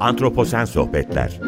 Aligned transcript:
Antroposen 0.00 0.64
Sohbetler 0.64 1.40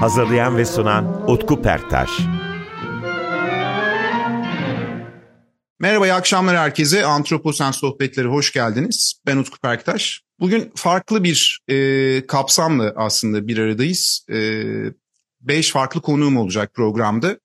Hazırlayan 0.00 0.56
ve 0.56 0.64
sunan 0.64 1.30
Utku 1.30 1.62
Perktaş 1.62 2.10
Merhaba, 5.78 6.06
iyi 6.06 6.12
akşamlar 6.12 6.56
herkese. 6.56 7.04
Antroposen 7.04 7.70
Sohbetleri 7.70 8.28
hoş 8.28 8.52
geldiniz. 8.52 9.20
Ben 9.26 9.36
Utku 9.36 9.58
Perktaş. 9.58 10.22
Bugün 10.40 10.72
farklı 10.74 11.24
bir 11.24 11.60
e, 11.68 12.26
kapsamla 12.26 12.92
aslında 12.96 13.48
bir 13.48 13.58
aradayız. 13.58 14.26
E, 14.32 14.62
beş 15.40 15.70
farklı 15.70 16.00
konuğum 16.00 16.36
olacak 16.36 16.74
programda 16.74 17.36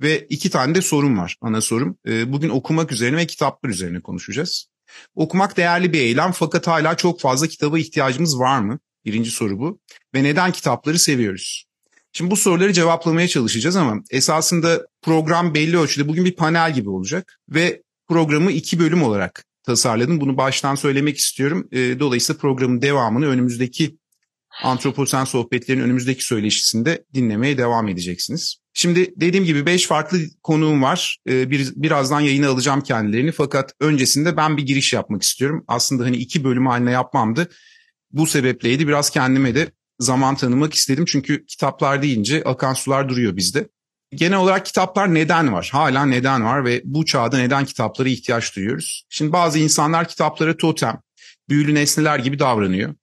ve 0.00 0.26
iki 0.28 0.50
tane 0.50 0.74
de 0.74 0.82
sorum 0.82 1.18
var, 1.18 1.36
ana 1.40 1.60
sorum. 1.60 1.98
E, 2.08 2.32
bugün 2.32 2.48
okumak 2.48 2.92
üzerine 2.92 3.16
ve 3.16 3.26
kitaplar 3.26 3.70
üzerine 3.70 4.00
konuşacağız. 4.00 4.66
Okumak 5.14 5.56
değerli 5.56 5.92
bir 5.92 6.00
eylem 6.00 6.32
fakat 6.32 6.66
hala 6.66 6.96
çok 6.96 7.20
fazla 7.20 7.46
kitaba 7.46 7.78
ihtiyacımız 7.78 8.38
var 8.38 8.60
mı? 8.60 8.78
Birinci 9.04 9.30
soru 9.30 9.58
bu. 9.58 9.80
Ve 10.14 10.22
neden 10.22 10.52
kitapları 10.52 10.98
seviyoruz? 10.98 11.64
Şimdi 12.12 12.30
bu 12.30 12.36
soruları 12.36 12.72
cevaplamaya 12.72 13.28
çalışacağız 13.28 13.76
ama 13.76 14.02
esasında 14.10 14.86
program 15.02 15.54
belli 15.54 15.78
ölçüde 15.78 16.08
bugün 16.08 16.24
bir 16.24 16.36
panel 16.36 16.74
gibi 16.74 16.90
olacak 16.90 17.38
ve 17.48 17.82
programı 18.08 18.52
iki 18.52 18.78
bölüm 18.78 19.02
olarak 19.02 19.44
tasarladım. 19.62 20.20
Bunu 20.20 20.36
baştan 20.36 20.74
söylemek 20.74 21.18
istiyorum. 21.18 21.68
E, 21.72 22.00
dolayısıyla 22.00 22.40
programın 22.40 22.82
devamını 22.82 23.26
önümüzdeki 23.26 23.96
antroposen 24.62 25.24
sohbetlerin 25.24 25.80
önümüzdeki 25.80 26.24
söyleşisinde 26.24 27.04
dinlemeye 27.14 27.58
devam 27.58 27.88
edeceksiniz. 27.88 28.56
Şimdi 28.74 29.14
dediğim 29.16 29.44
gibi 29.44 29.66
beş 29.66 29.86
farklı 29.86 30.18
konuğum 30.42 30.82
var. 30.82 31.18
Ee, 31.28 31.50
bir, 31.50 31.72
birazdan 31.76 32.20
yayına 32.20 32.48
alacağım 32.48 32.80
kendilerini 32.80 33.32
fakat 33.32 33.72
öncesinde 33.80 34.36
ben 34.36 34.56
bir 34.56 34.62
giriş 34.62 34.92
yapmak 34.92 35.22
istiyorum. 35.22 35.64
Aslında 35.68 36.04
hani 36.04 36.16
iki 36.16 36.44
bölüm 36.44 36.66
haline 36.66 36.90
yapmamdı. 36.90 37.48
Bu 38.12 38.26
sebepleydi 38.26 38.88
biraz 38.88 39.10
kendime 39.10 39.54
de 39.54 39.70
zaman 39.98 40.36
tanımak 40.36 40.74
istedim. 40.74 41.04
Çünkü 41.04 41.46
kitaplar 41.46 42.02
deyince 42.02 42.42
akan 42.44 42.74
sular 42.74 43.08
duruyor 43.08 43.36
bizde. 43.36 43.68
Genel 44.14 44.38
olarak 44.38 44.66
kitaplar 44.66 45.14
neden 45.14 45.52
var? 45.52 45.68
Hala 45.72 46.06
neden 46.06 46.44
var 46.44 46.64
ve 46.64 46.82
bu 46.84 47.04
çağda 47.04 47.38
neden 47.38 47.64
kitaplara 47.64 48.08
ihtiyaç 48.08 48.56
duyuyoruz? 48.56 49.04
Şimdi 49.08 49.32
bazı 49.32 49.58
insanlar 49.58 50.08
kitaplara 50.08 50.56
totem, 50.56 51.00
büyülü 51.48 51.74
nesneler 51.74 52.18
gibi 52.18 52.38
davranıyor. 52.38 52.94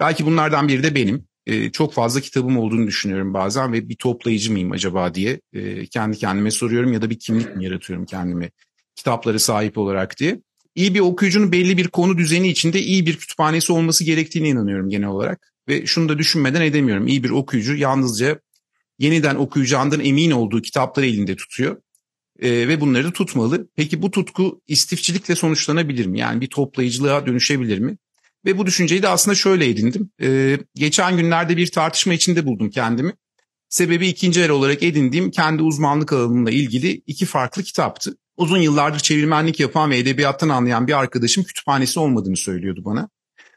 Belki 0.00 0.26
bunlardan 0.26 0.68
biri 0.68 0.82
de 0.82 0.94
benim. 0.94 1.24
Ee, 1.46 1.70
çok 1.70 1.92
fazla 1.92 2.20
kitabım 2.20 2.58
olduğunu 2.58 2.86
düşünüyorum 2.86 3.34
bazen 3.34 3.72
ve 3.72 3.88
bir 3.88 3.96
toplayıcı 3.96 4.52
mıyım 4.52 4.72
acaba 4.72 5.14
diye 5.14 5.40
e, 5.52 5.86
kendi 5.86 6.18
kendime 6.18 6.50
soruyorum 6.50 6.92
ya 6.92 7.02
da 7.02 7.10
bir 7.10 7.18
kimlik 7.18 7.56
mi 7.56 7.64
yaratıyorum 7.64 8.06
kendime 8.06 8.50
kitaplara 8.96 9.38
sahip 9.38 9.78
olarak 9.78 10.18
diye. 10.18 10.40
İyi 10.74 10.94
bir 10.94 11.00
okuyucunun 11.00 11.52
belli 11.52 11.76
bir 11.76 11.88
konu 11.88 12.18
düzeni 12.18 12.48
içinde 12.48 12.80
iyi 12.80 13.06
bir 13.06 13.16
kütüphanesi 13.16 13.72
olması 13.72 14.04
gerektiğine 14.04 14.48
inanıyorum 14.48 14.88
genel 14.88 15.08
olarak. 15.08 15.52
Ve 15.68 15.86
şunu 15.86 16.08
da 16.08 16.18
düşünmeden 16.18 16.60
edemiyorum. 16.60 17.06
İyi 17.06 17.24
bir 17.24 17.30
okuyucu 17.30 17.76
yalnızca 17.76 18.40
yeniden 18.98 19.34
okuyacağından 19.34 20.00
emin 20.00 20.30
olduğu 20.30 20.62
kitapları 20.62 21.06
elinde 21.06 21.36
tutuyor. 21.36 21.76
Ee, 22.38 22.68
ve 22.68 22.80
bunları 22.80 23.04
da 23.04 23.12
tutmalı. 23.12 23.68
Peki 23.76 24.02
bu 24.02 24.10
tutku 24.10 24.60
istifçilikle 24.66 25.36
sonuçlanabilir 25.36 26.06
mi? 26.06 26.18
Yani 26.18 26.40
bir 26.40 26.46
toplayıcılığa 26.46 27.26
dönüşebilir 27.26 27.78
mi? 27.78 27.96
Ve 28.44 28.58
bu 28.58 28.66
düşünceyi 28.66 29.02
de 29.02 29.08
aslında 29.08 29.34
şöyle 29.34 29.68
edindim. 29.68 30.10
Ee, 30.22 30.58
geçen 30.74 31.16
günlerde 31.16 31.56
bir 31.56 31.70
tartışma 31.70 32.14
içinde 32.14 32.46
buldum 32.46 32.70
kendimi. 32.70 33.12
Sebebi 33.68 34.08
ikinci 34.08 34.40
el 34.40 34.50
olarak 34.50 34.82
edindiğim 34.82 35.30
kendi 35.30 35.62
uzmanlık 35.62 36.12
alanımla 36.12 36.50
ilgili 36.50 37.02
iki 37.06 37.26
farklı 37.26 37.62
kitaptı. 37.62 38.16
Uzun 38.36 38.58
yıllardır 38.58 38.98
çevirmenlik 38.98 39.60
yapan 39.60 39.90
ve 39.90 39.98
edebiyattan 39.98 40.48
anlayan 40.48 40.86
bir 40.86 40.98
arkadaşım 40.98 41.44
kütüphanesi 41.44 42.00
olmadığını 42.00 42.36
söylüyordu 42.36 42.82
bana. 42.84 43.08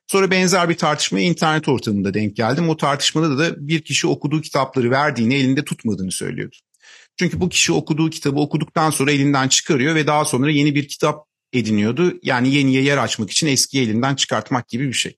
Sonra 0.07 0.31
benzer 0.31 0.69
bir 0.69 0.75
tartışmaya 0.75 1.21
internet 1.21 1.67
ortamında 1.69 2.13
denk 2.13 2.35
geldim. 2.35 2.69
O 2.69 2.77
tartışmada 2.77 3.37
da 3.37 3.67
bir 3.67 3.81
kişi 3.81 4.07
okuduğu 4.07 4.41
kitapları 4.41 4.91
verdiğini 4.91 5.35
elinde 5.35 5.65
tutmadığını 5.65 6.11
söylüyordu. 6.11 6.55
Çünkü 7.19 7.39
bu 7.39 7.49
kişi 7.49 7.73
okuduğu 7.73 8.09
kitabı 8.09 8.39
okuduktan 8.39 8.89
sonra 8.89 9.11
elinden 9.11 9.47
çıkarıyor 9.47 9.95
ve 9.95 10.07
daha 10.07 10.25
sonra 10.25 10.51
yeni 10.51 10.75
bir 10.75 10.87
kitap 10.87 11.26
ediniyordu. 11.53 12.19
Yani 12.23 12.53
yeniye 12.53 12.81
yer 12.81 12.97
açmak 12.97 13.31
için 13.31 13.47
eski 13.47 13.81
elinden 13.81 14.15
çıkartmak 14.15 14.67
gibi 14.67 14.87
bir 14.87 14.93
şey. 14.93 15.17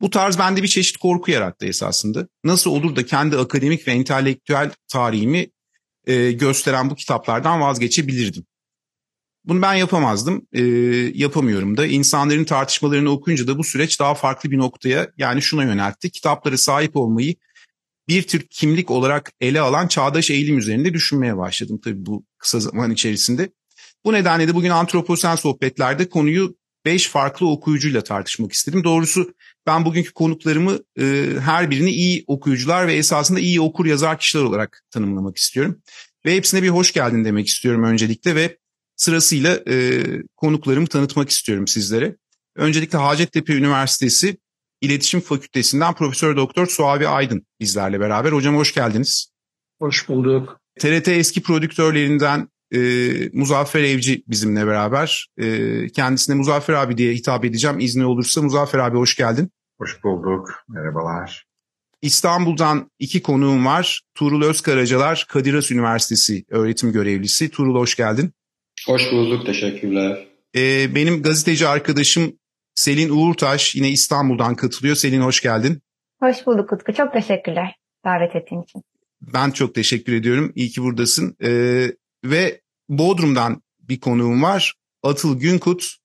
Bu 0.00 0.10
tarz 0.10 0.38
bende 0.38 0.62
bir 0.62 0.68
çeşit 0.68 0.96
korku 0.96 1.30
yarattı 1.30 1.66
esasında. 1.66 2.28
Nasıl 2.44 2.70
olur 2.70 2.96
da 2.96 3.06
kendi 3.06 3.36
akademik 3.36 3.88
ve 3.88 3.92
entelektüel 3.92 4.70
tarihimi 4.88 5.50
e, 6.06 6.32
gösteren 6.32 6.90
bu 6.90 6.94
kitaplardan 6.94 7.60
vazgeçebilirdim. 7.60 8.44
Bunu 9.44 9.62
ben 9.62 9.74
yapamazdım, 9.74 10.46
e, 10.52 10.62
yapamıyorum 11.14 11.76
da. 11.76 11.86
İnsanların 11.86 12.44
tartışmalarını 12.44 13.10
okuyunca 13.10 13.46
da 13.46 13.58
bu 13.58 13.64
süreç 13.64 14.00
daha 14.00 14.14
farklı 14.14 14.50
bir 14.50 14.58
noktaya 14.58 15.10
yani 15.16 15.42
şuna 15.42 15.64
yöneltti. 15.64 16.10
Kitaplara 16.10 16.58
sahip 16.58 16.96
olmayı 16.96 17.34
bir 18.08 18.22
tür 18.22 18.46
kimlik 18.50 18.90
olarak 18.90 19.32
ele 19.40 19.60
alan 19.60 19.88
çağdaş 19.88 20.30
eğilim 20.30 20.58
üzerinde 20.58 20.94
düşünmeye 20.94 21.36
başladım 21.36 21.80
tabii 21.84 22.06
bu 22.06 22.24
kısa 22.38 22.60
zaman 22.60 22.90
içerisinde. 22.90 23.50
Bu 24.04 24.12
nedenle 24.12 24.48
de 24.48 24.54
bugün 24.54 24.70
antroposen 24.70 25.36
sohbetlerde 25.36 26.08
konuyu 26.08 26.56
beş 26.84 27.08
farklı 27.08 27.50
okuyucuyla 27.50 28.00
tartışmak 28.00 28.52
istedim. 28.52 28.84
Doğrusu 28.84 29.34
ben 29.66 29.84
bugünkü 29.84 30.12
konuklarımı 30.12 30.78
e, 31.00 31.26
her 31.40 31.70
birini 31.70 31.90
iyi 31.90 32.24
okuyucular 32.26 32.88
ve 32.88 32.94
esasında 32.94 33.40
iyi 33.40 33.60
okur 33.60 33.86
yazar 33.86 34.18
kişiler 34.18 34.42
olarak 34.42 34.82
tanımlamak 34.90 35.36
istiyorum. 35.36 35.82
Ve 36.26 36.36
hepsine 36.36 36.62
bir 36.62 36.68
hoş 36.68 36.92
geldin 36.92 37.24
demek 37.24 37.46
istiyorum 37.46 37.84
öncelikle 37.84 38.34
ve 38.34 38.58
sırasıyla 38.96 39.60
e, 39.68 40.02
konuklarımı 40.36 40.86
tanıtmak 40.86 41.30
istiyorum 41.30 41.66
sizlere. 41.66 42.16
Öncelikle 42.56 42.98
Hacettepe 42.98 43.52
Üniversitesi 43.52 44.38
İletişim 44.80 45.20
Fakültesinden 45.20 45.94
Profesör 45.94 46.36
Doktor 46.36 46.66
Suavi 46.66 47.08
Aydın 47.08 47.46
bizlerle 47.60 48.00
beraber. 48.00 48.32
Hocam 48.32 48.56
hoş 48.56 48.74
geldiniz. 48.74 49.32
Hoş 49.78 50.08
bulduk. 50.08 50.60
TRT 50.78 51.08
eski 51.08 51.42
prodüktörlerinden 51.42 52.48
e, 52.74 52.78
Muzaffer 53.32 53.82
Evci 53.82 54.22
bizimle 54.28 54.66
beraber. 54.66 55.28
E, 55.38 55.88
kendisine 55.88 56.34
Muzaffer 56.36 56.74
abi 56.74 56.98
diye 56.98 57.14
hitap 57.14 57.44
edeceğim. 57.44 57.80
İzni 57.80 58.04
olursa 58.04 58.42
Muzaffer 58.42 58.78
abi 58.78 58.96
hoş 58.96 59.16
geldin. 59.16 59.50
Hoş 59.78 60.04
bulduk. 60.04 60.64
Merhabalar. 60.68 61.46
İstanbul'dan 62.02 62.90
iki 62.98 63.22
konuğum 63.22 63.66
var. 63.66 64.02
Tuğrul 64.14 64.42
Özkaracalar, 64.42 65.26
Kadir 65.28 65.54
Has 65.54 65.70
Üniversitesi 65.70 66.44
öğretim 66.48 66.92
görevlisi. 66.92 67.50
Tuğrul 67.50 67.74
hoş 67.74 67.96
geldin. 67.96 68.32
Hoş 68.86 69.12
bulduk, 69.12 69.46
teşekkürler. 69.46 70.28
Ee, 70.56 70.94
benim 70.94 71.22
gazeteci 71.22 71.68
arkadaşım 71.68 72.38
Selin 72.74 73.08
Uğurtaş 73.08 73.74
yine 73.74 73.90
İstanbul'dan 73.90 74.54
katılıyor. 74.54 74.96
Selin 74.96 75.20
hoş 75.20 75.40
geldin. 75.40 75.82
Hoş 76.20 76.46
bulduk 76.46 76.72
Utku. 76.72 76.92
Çok 76.92 77.12
teşekkürler 77.12 77.74
davet 78.04 78.36
ettiğin 78.36 78.62
için. 78.62 78.82
Ben 79.22 79.50
çok 79.50 79.74
teşekkür 79.74 80.12
ediyorum. 80.12 80.52
İyi 80.54 80.68
ki 80.70 80.82
buradasın. 80.82 81.36
Ee, 81.44 81.92
ve 82.24 82.60
Bodrum'dan 82.88 83.62
bir 83.80 84.00
konuğum 84.00 84.42
var. 84.42 84.74
Atıl 85.02 85.40
Günkut. 85.40 85.96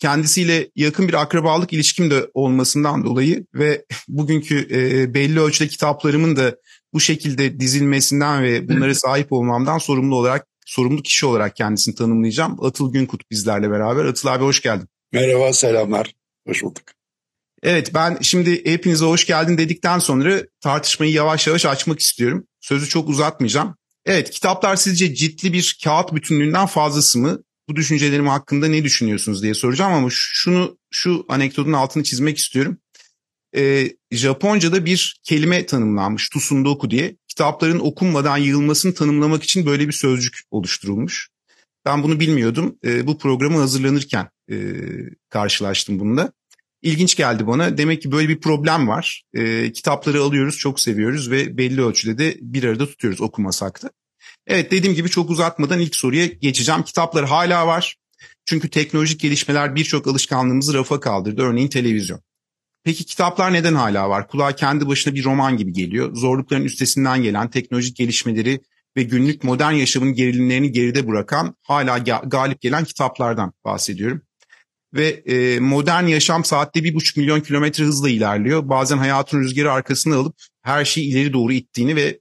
Kendisiyle 0.00 0.70
yakın 0.76 1.08
bir 1.08 1.14
akrabalık 1.14 1.72
ilişkim 1.72 2.10
de 2.10 2.30
olmasından 2.34 3.04
dolayı 3.04 3.46
ve 3.54 3.84
bugünkü 4.08 4.68
e, 4.70 5.14
belli 5.14 5.40
ölçüde 5.40 5.68
kitaplarımın 5.68 6.36
da 6.36 6.56
bu 6.92 7.00
şekilde 7.00 7.60
dizilmesinden 7.60 8.42
ve 8.42 8.68
bunlara 8.68 8.94
sahip 8.94 9.32
olmamdan 9.32 9.78
sorumlu 9.78 10.16
olarak 10.16 10.46
sorumlu 10.66 11.02
kişi 11.02 11.26
olarak 11.26 11.56
kendisini 11.56 11.94
tanımlayacağım. 11.94 12.64
Atıl 12.64 12.92
Günkut 12.92 13.30
bizlerle 13.30 13.70
beraber. 13.70 14.04
Atıl 14.04 14.28
abi 14.28 14.44
hoş 14.44 14.62
geldin. 14.62 14.88
Merhaba, 15.12 15.52
selamlar. 15.52 16.14
Hoş 16.46 16.62
bulduk. 16.62 16.82
Evet 17.62 17.94
ben 17.94 18.18
şimdi 18.22 18.64
hepinize 18.64 19.04
hoş 19.04 19.26
geldin 19.26 19.58
dedikten 19.58 19.98
sonra 19.98 20.42
tartışmayı 20.60 21.12
yavaş 21.12 21.46
yavaş 21.46 21.66
açmak 21.66 22.00
istiyorum. 22.00 22.46
Sözü 22.60 22.88
çok 22.88 23.08
uzatmayacağım. 23.08 23.77
Evet 24.06 24.30
kitaplar 24.30 24.76
sizce 24.76 25.14
ciddi 25.14 25.52
bir 25.52 25.78
kağıt 25.84 26.14
bütünlüğünden 26.14 26.66
fazlası 26.66 27.18
mı? 27.18 27.42
Bu 27.68 27.76
düşüncelerim 27.76 28.26
hakkında 28.26 28.68
ne 28.68 28.84
düşünüyorsunuz 28.84 29.42
diye 29.42 29.54
soracağım 29.54 29.92
ama 29.92 30.08
şunu 30.10 30.78
şu 30.90 31.26
anekdotun 31.28 31.72
altını 31.72 32.02
çizmek 32.02 32.38
istiyorum. 32.38 32.78
Ee, 33.56 33.92
Japonca'da 34.10 34.84
bir 34.84 35.20
kelime 35.24 35.66
tanımlanmış 35.66 36.28
Tusundoku 36.28 36.90
diye. 36.90 37.16
Kitapların 37.28 37.78
okunmadan 37.78 38.36
yığılmasını 38.36 38.94
tanımlamak 38.94 39.42
için 39.42 39.66
böyle 39.66 39.88
bir 39.88 39.92
sözcük 39.92 40.40
oluşturulmuş. 40.50 41.28
Ben 41.84 42.02
bunu 42.02 42.20
bilmiyordum. 42.20 42.78
E, 42.84 43.06
bu 43.06 43.18
programı 43.18 43.58
hazırlanırken 43.58 44.28
e, 44.50 44.56
karşılaştım 45.28 46.00
bununla. 46.00 46.32
İlginç 46.82 47.16
geldi 47.16 47.46
bana. 47.46 47.78
Demek 47.78 48.02
ki 48.02 48.12
böyle 48.12 48.28
bir 48.28 48.40
problem 48.40 48.88
var. 48.88 49.22
E, 49.34 49.72
kitapları 49.72 50.22
alıyoruz, 50.22 50.58
çok 50.58 50.80
seviyoruz 50.80 51.30
ve 51.30 51.58
belli 51.58 51.82
ölçüde 51.82 52.18
de 52.18 52.36
bir 52.40 52.64
arada 52.64 52.86
tutuyoruz 52.86 53.20
okumasak 53.20 53.82
da. 53.82 53.90
Evet 54.46 54.70
dediğim 54.70 54.96
gibi 54.96 55.08
çok 55.08 55.30
uzatmadan 55.30 55.80
ilk 55.80 55.96
soruya 55.96 56.26
geçeceğim. 56.26 56.82
Kitaplar 56.82 57.26
hala 57.26 57.66
var. 57.66 57.96
Çünkü 58.46 58.70
teknolojik 58.70 59.20
gelişmeler 59.20 59.74
birçok 59.74 60.06
alışkanlığımızı 60.06 60.74
rafa 60.74 61.00
kaldırdı. 61.00 61.42
Örneğin 61.42 61.68
televizyon. 61.68 62.20
Peki 62.84 63.04
kitaplar 63.04 63.52
neden 63.52 63.74
hala 63.74 64.10
var? 64.10 64.28
Kulağa 64.28 64.56
kendi 64.56 64.88
başına 64.88 65.14
bir 65.14 65.24
roman 65.24 65.56
gibi 65.56 65.72
geliyor. 65.72 66.14
Zorlukların 66.14 66.64
üstesinden 66.64 67.22
gelen 67.22 67.50
teknolojik 67.50 67.96
gelişmeleri 67.96 68.60
ve 68.96 69.02
günlük 69.02 69.44
modern 69.44 69.72
yaşamın 69.72 70.12
gerilimlerini 70.12 70.72
geride 70.72 71.08
bırakan 71.08 71.54
hala 71.62 71.98
galip 72.24 72.60
gelen 72.60 72.84
kitaplardan 72.84 73.52
bahsediyorum. 73.64 74.22
Ve 74.94 75.08
e, 75.08 75.60
modern 75.60 76.06
yaşam 76.06 76.44
saatte 76.44 76.84
bir 76.84 76.94
buçuk 76.94 77.16
milyon 77.16 77.40
kilometre 77.40 77.84
hızla 77.84 78.10
ilerliyor. 78.10 78.68
Bazen 78.68 78.98
hayatın 78.98 79.40
rüzgarı 79.40 79.72
arkasına 79.72 80.16
alıp 80.16 80.36
her 80.62 80.84
şeyi 80.84 81.06
ileri 81.10 81.32
doğru 81.32 81.52
ittiğini 81.52 81.96
ve 81.96 82.20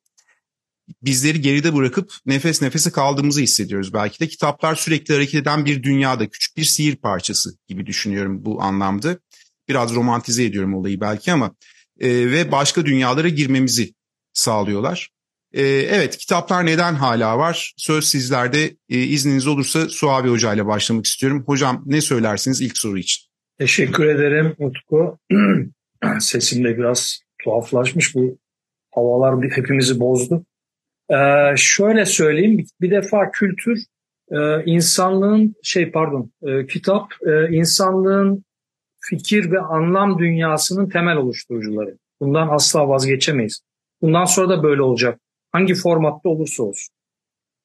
bizleri 1.01 1.41
geride 1.41 1.75
bırakıp 1.75 2.13
nefes 2.25 2.61
nefese 2.61 2.91
kaldığımızı 2.91 3.41
hissediyoruz 3.41 3.93
belki 3.93 4.19
de. 4.19 4.27
Kitaplar 4.27 4.75
sürekli 4.75 5.13
hareket 5.13 5.41
eden 5.41 5.65
bir 5.65 5.83
dünyada 5.83 6.29
küçük 6.29 6.57
bir 6.57 6.63
sihir 6.63 6.95
parçası 6.95 7.57
gibi 7.67 7.85
düşünüyorum 7.85 8.45
bu 8.45 8.61
anlamda. 8.61 9.19
Biraz 9.69 9.95
romantize 9.95 10.43
ediyorum 10.43 10.73
olayı 10.73 11.01
belki 11.01 11.31
ama 11.31 11.55
e, 11.99 12.09
ve 12.09 12.51
başka 12.51 12.85
dünyalara 12.85 13.29
girmemizi 13.29 13.93
sağlıyorlar. 14.33 15.09
E, 15.53 15.63
evet 15.65 16.17
kitaplar 16.17 16.65
neden 16.65 16.93
hala 16.93 17.37
var? 17.37 17.73
Söz 17.77 18.05
sizlerde 18.05 18.65
e, 18.89 18.97
izniniz 18.97 19.47
olursa 19.47 19.89
Suavi 19.89 20.29
Hoca 20.29 20.53
ile 20.53 20.65
başlamak 20.65 21.05
istiyorum. 21.05 21.43
Hocam 21.45 21.83
ne 21.85 22.01
söylersiniz 22.01 22.61
ilk 22.61 22.77
soru 22.77 22.97
için? 22.97 23.23
Teşekkür 23.59 24.05
ederim 24.05 24.55
Utku. 24.59 25.19
Sesim 26.19 26.63
de 26.63 26.77
biraz 26.77 27.19
tuhaflaşmış 27.43 28.15
bu 28.15 28.37
havalar 28.91 29.51
hepimizi 29.51 29.99
bozdu. 29.99 30.45
Ee, 31.09 31.15
şöyle 31.55 32.05
söyleyeyim 32.05 32.65
bir 32.81 32.91
defa 32.91 33.31
kültür 33.31 33.83
e, 34.31 34.63
insanlığın 34.65 35.55
şey 35.63 35.91
pardon 35.91 36.31
e, 36.41 36.67
kitap 36.67 37.13
e, 37.27 37.55
insanlığın 37.55 38.43
fikir 38.99 39.51
ve 39.51 39.59
anlam 39.59 40.19
dünyasının 40.19 40.89
temel 40.89 41.17
oluşturucuları. 41.17 41.97
Bundan 42.21 42.47
asla 42.47 42.89
vazgeçemeyiz. 42.89 43.61
Bundan 44.01 44.25
sonra 44.25 44.49
da 44.49 44.63
böyle 44.63 44.81
olacak. 44.81 45.19
Hangi 45.57 45.75
formatta 45.75 46.29
olursa 46.29 46.63
olsun. 46.63 46.95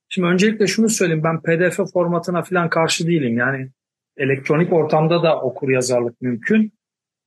Şimdi 0.08 0.28
öncelikle 0.28 0.66
şunu 0.66 0.88
söyleyeyim 0.88 1.24
ben 1.24 1.42
PDF 1.42 1.92
formatına 1.92 2.42
falan 2.42 2.68
karşı 2.68 3.06
değilim. 3.06 3.36
Yani 3.36 3.70
elektronik 4.16 4.72
ortamda 4.72 5.22
da 5.22 5.40
okur 5.40 5.68
yazarlık 5.68 6.20
mümkün. 6.20 6.72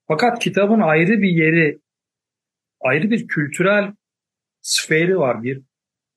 Fakat 0.08 0.40
kitabın 0.40 0.82
ayrı 0.82 1.22
bir 1.22 1.30
yeri, 1.30 1.80
ayrı 2.82 3.12
bir 3.12 3.28
kültürel 3.28 3.94
sferi 4.62 5.20
var, 5.20 5.44
bir 5.44 5.62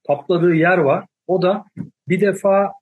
kapladığı 0.06 0.54
yer 0.54 0.78
var. 0.78 1.06
O 1.26 1.42
da 1.42 1.64
bir 2.08 2.20
defa 2.20 2.72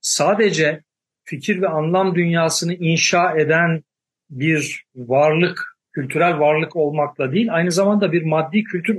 sadece 0.00 0.82
fikir 1.24 1.62
ve 1.62 1.68
anlam 1.68 2.14
dünyasını 2.14 2.74
inşa 2.74 3.38
eden 3.38 3.82
bir 4.30 4.84
varlık, 4.96 5.75
kültürel 5.96 6.38
varlık 6.38 6.76
olmakla 6.76 7.32
değil, 7.32 7.54
aynı 7.54 7.72
zamanda 7.72 8.12
bir 8.12 8.22
maddi 8.22 8.64
kültür 8.64 8.94
e, 8.94 8.98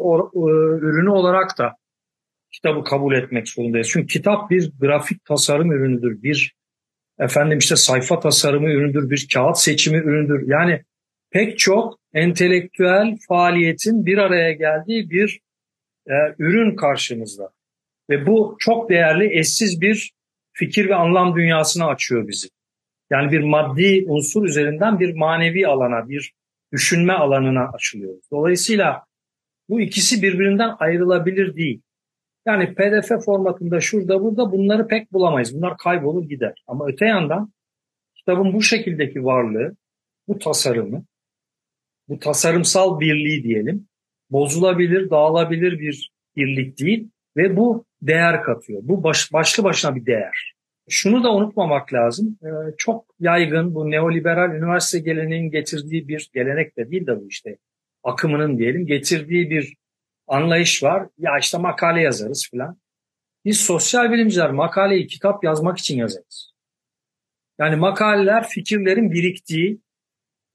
ürünü 0.86 1.10
olarak 1.10 1.58
da 1.58 1.76
kitabı 2.52 2.84
kabul 2.84 3.16
etmek 3.16 3.50
zorundayız. 3.50 3.90
Çünkü 3.92 4.08
kitap 4.08 4.50
bir 4.50 4.72
grafik 4.80 5.26
tasarım 5.26 5.72
ürünüdür, 5.72 6.24
bir 6.24 6.56
efendim 7.20 7.58
işte 7.58 7.76
sayfa 7.76 8.20
tasarımı 8.20 8.70
ürünüdür, 8.70 9.10
bir 9.10 9.28
kağıt 9.34 9.58
seçimi 9.58 9.98
ürünüdür. 9.98 10.44
Yani 10.48 10.84
pek 11.32 11.60
çok 11.60 12.00
entelektüel 12.14 13.18
faaliyetin 13.28 14.06
bir 14.06 14.18
araya 14.18 14.52
geldiği 14.52 15.10
bir 15.10 15.40
e, 16.08 16.16
ürün 16.40 16.76
karşımızda. 16.76 17.50
Ve 18.10 18.28
bu 18.28 18.56
çok 18.60 18.90
değerli, 18.90 19.40
eşsiz 19.40 19.82
bir 19.82 20.12
fikir 20.54 20.90
ve 20.90 20.96
anlam 20.96 21.36
dünyasını 21.36 21.86
açıyor 21.86 22.28
bizi. 22.28 22.48
Yani 23.12 23.32
bir 23.32 23.40
maddi 23.40 24.06
unsur 24.08 24.46
üzerinden 24.46 25.00
bir 25.00 25.16
manevi 25.16 25.68
alana, 25.68 26.10
bir 26.10 26.34
düşünme 26.74 27.14
alanına 27.14 27.70
açılıyoruz. 27.74 28.26
Dolayısıyla 28.32 29.04
bu 29.70 29.82
ikisi 29.82 30.22
birbirinden 30.22 30.76
ayrılabilir 30.80 31.56
değil. 31.56 31.82
Yani 32.46 32.74
PDF 32.74 33.26
formatında 33.26 33.80
şurada 33.80 34.22
burada 34.22 34.52
bunları 34.52 34.88
pek 34.88 35.14
bulamayız. 35.14 35.56
Bunlar 35.56 35.78
kaybolur 35.78 36.30
gider. 36.30 36.64
Ama 36.68 36.88
öte 36.88 37.06
yandan 37.06 37.54
kitabın 38.16 38.54
bu 38.54 38.62
şekildeki 38.62 39.26
varlığı, 39.26 39.76
bu 40.28 40.40
tasarımı, 40.40 41.06
bu 42.08 42.20
tasarımsal 42.20 43.00
birliği 43.00 43.44
diyelim, 43.44 43.88
bozulabilir, 44.30 45.10
dağılabilir 45.10 45.80
bir 45.80 46.12
birlik 46.36 46.80
değil 46.80 47.10
ve 47.38 47.58
bu 47.58 47.86
değer 48.02 48.44
katıyor. 48.44 48.82
Bu 48.84 49.04
baş, 49.04 49.34
başlı 49.34 49.64
başına 49.64 49.96
bir 49.96 50.06
değer. 50.06 50.57
Şunu 50.90 51.24
da 51.24 51.34
unutmamak 51.34 51.94
lazım. 51.94 52.38
Ee, 52.44 52.48
çok 52.78 53.06
yaygın 53.20 53.76
bu 53.76 53.92
neoliberal 53.92 54.56
üniversite 54.56 55.00
geleneğinin 55.00 55.52
getirdiği 55.52 56.08
bir 56.08 56.30
gelenek 56.34 56.78
de 56.78 56.92
değil 56.92 57.08
de 57.08 57.22
bu 57.22 57.28
işte 57.28 57.58
akımının 58.04 58.58
diyelim 58.58 58.86
getirdiği 58.86 59.50
bir 59.50 59.76
anlayış 60.28 60.84
var. 60.84 61.08
Ya 61.18 61.32
işte 61.40 61.58
makale 61.58 62.02
yazarız 62.02 62.48
filan. 62.52 62.78
Biz 63.46 63.60
sosyal 63.60 64.12
bilimciler 64.12 64.52
makaleyi 64.52 65.08
kitap 65.08 65.44
yazmak 65.44 65.78
için 65.78 65.98
yazarız. 65.98 66.54
Yani 67.60 67.76
makaleler 67.76 68.48
fikirlerin 68.48 69.12
biriktiği, 69.12 69.80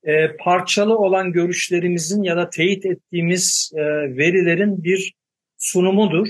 e, 0.04 0.36
parçalı 0.36 0.98
olan 0.98 1.32
görüşlerimizin 1.32 2.22
ya 2.22 2.36
da 2.36 2.50
teyit 2.50 2.86
ettiğimiz 2.86 3.72
e, 3.74 3.82
verilerin 4.16 4.84
bir 4.84 5.14
sunumudur. 5.58 6.28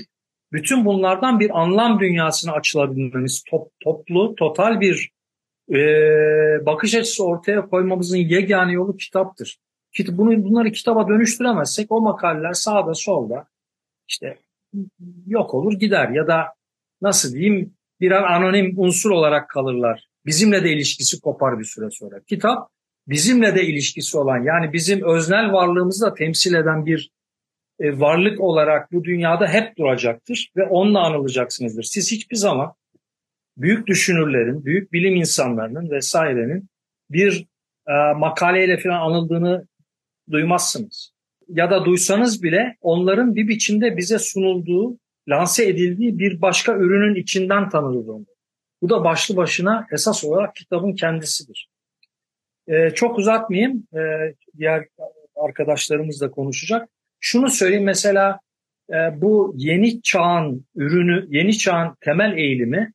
Bütün 0.53 0.85
bunlardan 0.85 1.39
bir 1.39 1.61
anlam 1.61 1.99
dünyasına 1.99 2.51
açılabilmemiz, 2.51 3.43
top, 3.49 3.71
toplu, 3.79 4.35
total 4.35 4.81
bir 4.81 5.11
e, 5.69 5.79
bakış 6.65 6.95
açısı 6.95 7.25
ortaya 7.25 7.69
koymamızın 7.69 8.17
yegane 8.17 8.71
yolu 8.71 8.97
kitaptır. 8.97 9.57
Bunu, 10.07 10.43
bunları 10.43 10.71
kitaba 10.71 11.07
dönüştüremezsek 11.07 11.91
o 11.91 12.01
makaleler 12.01 12.53
sağda 12.53 12.93
solda 12.93 13.45
işte 14.07 14.37
yok 15.27 15.53
olur 15.53 15.73
gider 15.73 16.09
ya 16.09 16.27
da 16.27 16.45
nasıl 17.01 17.33
diyeyim 17.33 17.73
birer 18.01 18.23
anonim 18.23 18.73
unsur 18.77 19.11
olarak 19.11 19.49
kalırlar. 19.49 20.07
Bizimle 20.25 20.63
de 20.63 20.71
ilişkisi 20.73 21.21
kopar 21.21 21.59
bir 21.59 21.63
süre 21.63 21.91
sonra. 21.91 22.19
Kitap 22.27 22.69
bizimle 23.07 23.55
de 23.55 23.63
ilişkisi 23.63 24.17
olan 24.17 24.43
yani 24.43 24.73
bizim 24.73 25.03
öznel 25.03 25.51
varlığımızı 25.51 26.05
da 26.05 26.13
temsil 26.13 26.53
eden 26.53 26.85
bir 26.85 27.11
e, 27.83 27.99
varlık 27.99 28.41
olarak 28.41 28.91
bu 28.91 29.03
dünyada 29.03 29.47
hep 29.47 29.77
duracaktır 29.77 30.51
ve 30.57 30.63
onunla 30.63 30.99
anılacaksınızdır. 30.99 31.83
Siz 31.83 32.11
hiçbir 32.11 32.35
zaman 32.35 32.73
büyük 33.57 33.87
düşünürlerin, 33.87 34.65
büyük 34.65 34.93
bilim 34.93 35.15
insanlarının 35.15 35.91
vesairenin 35.91 36.69
bir 37.09 37.45
e, 37.87 37.93
makaleyle 38.17 38.77
falan 38.77 39.01
anıldığını 39.01 39.67
duymazsınız. 40.31 41.13
Ya 41.49 41.71
da 41.71 41.85
duysanız 41.85 42.43
bile 42.43 42.77
onların 42.81 43.35
bir 43.35 43.47
biçimde 43.47 43.97
bize 43.97 44.19
sunulduğu, 44.19 44.97
lanse 45.29 45.67
edildiği 45.67 46.19
bir 46.19 46.41
başka 46.41 46.73
ürünün 46.75 47.15
içinden 47.15 47.69
tanırız. 47.69 48.25
Bu 48.81 48.89
da 48.89 49.03
başlı 49.03 49.35
başına 49.35 49.87
esas 49.91 50.23
olarak 50.23 50.55
kitabın 50.55 50.93
kendisidir. 50.93 51.69
Ee, 52.67 52.89
çok 52.89 53.17
uzatmayayım, 53.17 53.87
ee, 53.93 54.33
diğer 54.57 54.87
arkadaşlarımız 55.35 56.21
da 56.21 56.31
konuşacak. 56.31 56.89
Şunu 57.25 57.49
söyleyeyim 57.49 57.85
mesela 57.85 58.39
e, 58.89 59.21
bu 59.21 59.53
yeni 59.57 60.01
çağın 60.01 60.65
ürünü, 60.75 61.27
yeni 61.29 61.57
çağın 61.57 61.95
temel 62.01 62.37
eğilimi 62.37 62.93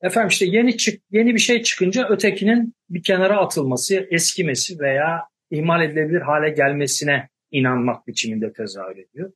efendim 0.00 0.28
işte 0.28 0.46
yeni 0.46 0.76
çık 0.76 1.02
yeni 1.10 1.34
bir 1.34 1.38
şey 1.38 1.62
çıkınca 1.62 2.08
ötekinin 2.08 2.74
bir 2.90 3.02
kenara 3.02 3.38
atılması, 3.38 4.08
eskimesi 4.10 4.78
veya 4.78 5.20
ihmal 5.50 5.82
edilebilir 5.82 6.20
hale 6.20 6.50
gelmesine 6.50 7.28
inanmak 7.50 8.06
biçiminde 8.06 8.52
tezahür 8.52 8.96
ediyor. 8.96 9.32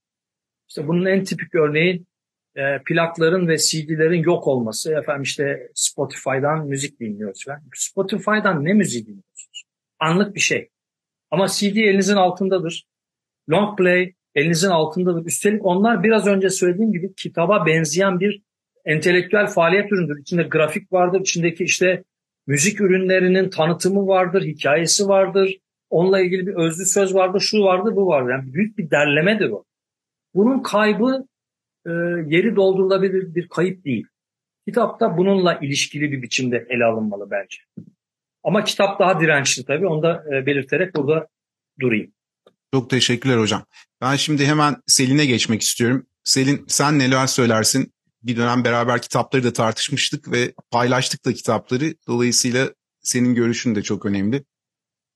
İşte 0.69 0.89
bunun 0.89 1.07
en 1.07 1.25
tipik 1.25 1.55
örneği 1.55 2.05
e, 2.57 2.63
plakların 2.87 3.49
ve 3.49 3.57
CD'lerin 3.57 4.23
yok 4.23 4.47
olması. 4.47 4.95
Efendim 4.95 5.23
işte 5.23 5.69
Spotify'dan 5.75 6.67
müzik 6.67 7.01
dinliyoruz 7.01 7.45
falan. 7.45 7.63
Spotify'dan 7.75 8.65
ne 8.65 8.73
müzik 8.73 9.07
dinliyorsunuz? 9.07 9.65
Anlık 9.99 10.35
bir 10.35 10.41
şey. 10.41 10.69
Ama 11.31 11.49
CD 11.49 11.77
elinizin 11.77 12.17
altındadır. 12.17 12.87
Long 13.51 13.79
play 13.79 14.16
elinizin 14.37 14.71
altındadır. 14.71 15.27
Üstelik 15.27 15.67
onlar 15.67 16.03
biraz 16.03 16.27
önce 16.27 16.51
söylediğim 16.51 16.93
gibi 16.93 17.15
kitaba 17.15 17.67
benzeyen 17.67 18.21
bir 18.21 18.43
entelektüel 18.85 19.47
faaliyet 19.47 19.93
üründür. 19.93 20.21
İçinde 20.21 20.43
grafik 20.43 20.93
vardır, 20.93 21.21
içindeki 21.21 21.65
işte 21.65 22.05
müzik 22.47 22.81
ürünlerinin 22.81 23.51
tanıtımı 23.51 24.07
vardır, 24.07 24.43
hikayesi 24.43 25.09
vardır. 25.09 25.57
Onunla 25.91 26.21
ilgili 26.21 26.47
bir 26.47 26.55
özlü 26.55 26.85
söz 26.85 27.15
vardır, 27.15 27.41
şu 27.41 27.61
vardır, 27.61 27.97
bu 27.97 28.07
vardır. 28.07 28.31
Yani 28.31 28.55
büyük 28.55 28.79
bir 28.79 28.91
derlemedir 28.91 29.51
o. 29.51 29.65
Bunun 30.35 30.63
kaybı 30.63 31.27
e, 31.87 31.91
yeri 32.27 32.57
doldurulabilir 32.57 33.35
bir 33.35 33.49
kayıp 33.49 33.85
değil. 33.85 34.07
Kitapta 34.69 35.17
bununla 35.17 35.55
ilişkili 35.55 36.13
bir 36.13 36.23
biçimde 36.23 36.67
ele 36.69 36.85
alınmalı 36.85 37.31
bence. 37.31 37.59
Ama 38.45 38.65
kitap 38.65 39.01
daha 39.01 39.21
dirençli 39.21 39.65
tabii. 39.65 39.87
Onu 39.87 40.03
da 40.03 40.25
e, 40.33 40.47
belirterek 40.47 40.95
burada 40.95 41.27
durayım. 41.81 42.13
Çok 42.77 42.91
teşekkürler 42.91 43.39
hocam. 43.39 43.63
Ben 44.01 44.17
şimdi 44.17 44.47
hemen 44.47 44.77
Selin'e 44.87 45.27
geçmek 45.27 45.63
istiyorum. 45.63 46.07
Selin 46.25 46.65
sen 46.69 46.99
neler 46.99 47.27
söylersin? 47.27 47.93
Bir 48.23 48.37
dönem 48.37 48.65
beraber 48.65 49.03
kitapları 49.03 49.45
da 49.45 49.53
tartışmıştık 49.53 50.33
ve 50.33 50.53
paylaştık 50.71 51.25
da 51.27 51.33
kitapları. 51.33 51.85
Dolayısıyla 52.09 52.69
senin 53.01 53.35
görüşün 53.35 53.75
de 53.75 53.83
çok 53.83 54.07
önemli. 54.07 54.45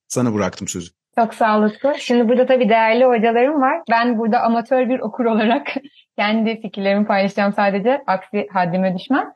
Sana 0.08 0.34
bıraktım 0.34 0.68
sözü. 0.68 0.90
Çok 1.18 1.34
sağ. 1.34 1.70
Şimdi 1.98 2.28
burada 2.28 2.46
tabii 2.46 2.68
değerli 2.68 3.04
hocalarım 3.04 3.60
var. 3.60 3.82
Ben 3.90 4.18
burada 4.18 4.40
amatör 4.40 4.88
bir 4.88 5.00
okur 5.00 5.24
olarak 5.24 5.66
kendi 6.16 6.60
fikirlerimi 6.60 7.06
paylaşacağım 7.06 7.52
sadece. 7.52 8.02
Aksi 8.06 8.48
haddime 8.52 8.98
düşmem. 8.98 9.32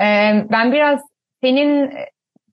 Ee, 0.00 0.46
ben 0.50 0.72
biraz 0.72 1.00
senin 1.42 1.90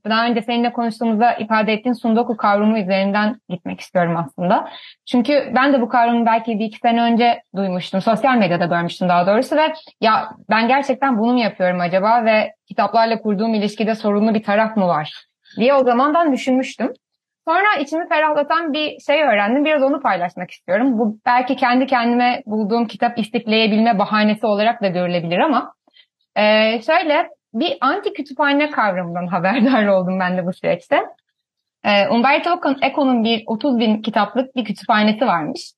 daha 0.10 0.26
önce 0.26 0.42
seninle 0.42 0.74
konuştuğumuzda 0.74 1.34
ifade 1.34 1.74
ettiğin 1.74 1.94
sundoku 1.94 2.38
kavramı 2.38 2.80
üzerinden 2.80 3.36
gitmek 3.50 3.80
istiyorum 3.80 4.18
aslında. 4.18 4.70
Çünkü 5.06 5.52
ben 5.56 5.74
de 5.74 5.82
bu 5.82 5.90
kavramı 5.90 6.26
belki 6.26 6.60
bir 6.60 6.66
iki 6.66 6.78
sene 6.78 7.02
önce 7.02 7.42
duymuştum. 7.56 8.02
Sosyal 8.02 8.38
medyada 8.38 8.66
görmüştüm 8.66 9.10
daha 9.10 9.28
doğrusu 9.28 9.56
ve 9.56 9.74
ya 10.02 10.30
ben 10.50 10.68
gerçekten 10.68 11.18
bunu 11.18 11.34
mu 11.34 11.40
yapıyorum 11.40 11.80
acaba 11.80 12.26
ve 12.26 12.54
kitaplarla 12.68 13.22
kurduğum 13.22 13.54
ilişkide 13.54 13.96
sorunlu 13.96 14.34
bir 14.34 14.44
taraf 14.44 14.78
mı 14.78 14.88
var 14.88 15.26
diye 15.58 15.74
o 15.74 15.84
zamandan 15.84 16.34
düşünmüştüm. 16.34 16.94
Sonra 17.48 17.76
içimi 17.82 18.10
ferahlatan 18.10 18.74
bir 18.74 19.00
şey 19.00 19.24
öğrendim. 19.24 19.66
Biraz 19.66 19.84
onu 19.84 20.02
paylaşmak 20.02 20.52
istiyorum. 20.52 21.00
Bu 21.00 21.20
belki 21.26 21.56
kendi 21.56 21.88
kendime 21.88 22.44
bulduğum 22.46 22.88
kitap 22.88 23.20
istifleyebilme 23.20 24.00
bahanesi 24.00 24.46
olarak 24.46 24.82
da 24.82 24.88
görülebilir 24.88 25.40
ama 25.40 25.74
e, 26.36 26.82
şöyle 26.82 27.30
bir 27.54 27.78
anti 27.82 28.14
kütüphane 28.14 28.70
kavramından 28.70 29.28
haberdar 29.28 29.88
oldum 29.88 30.20
ben 30.20 30.38
de 30.38 30.46
bu 30.46 30.54
süreçte. 30.54 31.04
E, 31.84 32.08
Umberto 32.08 32.60
Eco'nun 32.82 33.24
bir 33.24 33.44
30 33.46 33.80
bin 33.80 34.02
kitaplık 34.02 34.56
bir 34.56 34.66
kütüphanesi 34.66 35.26
varmış. 35.28 35.72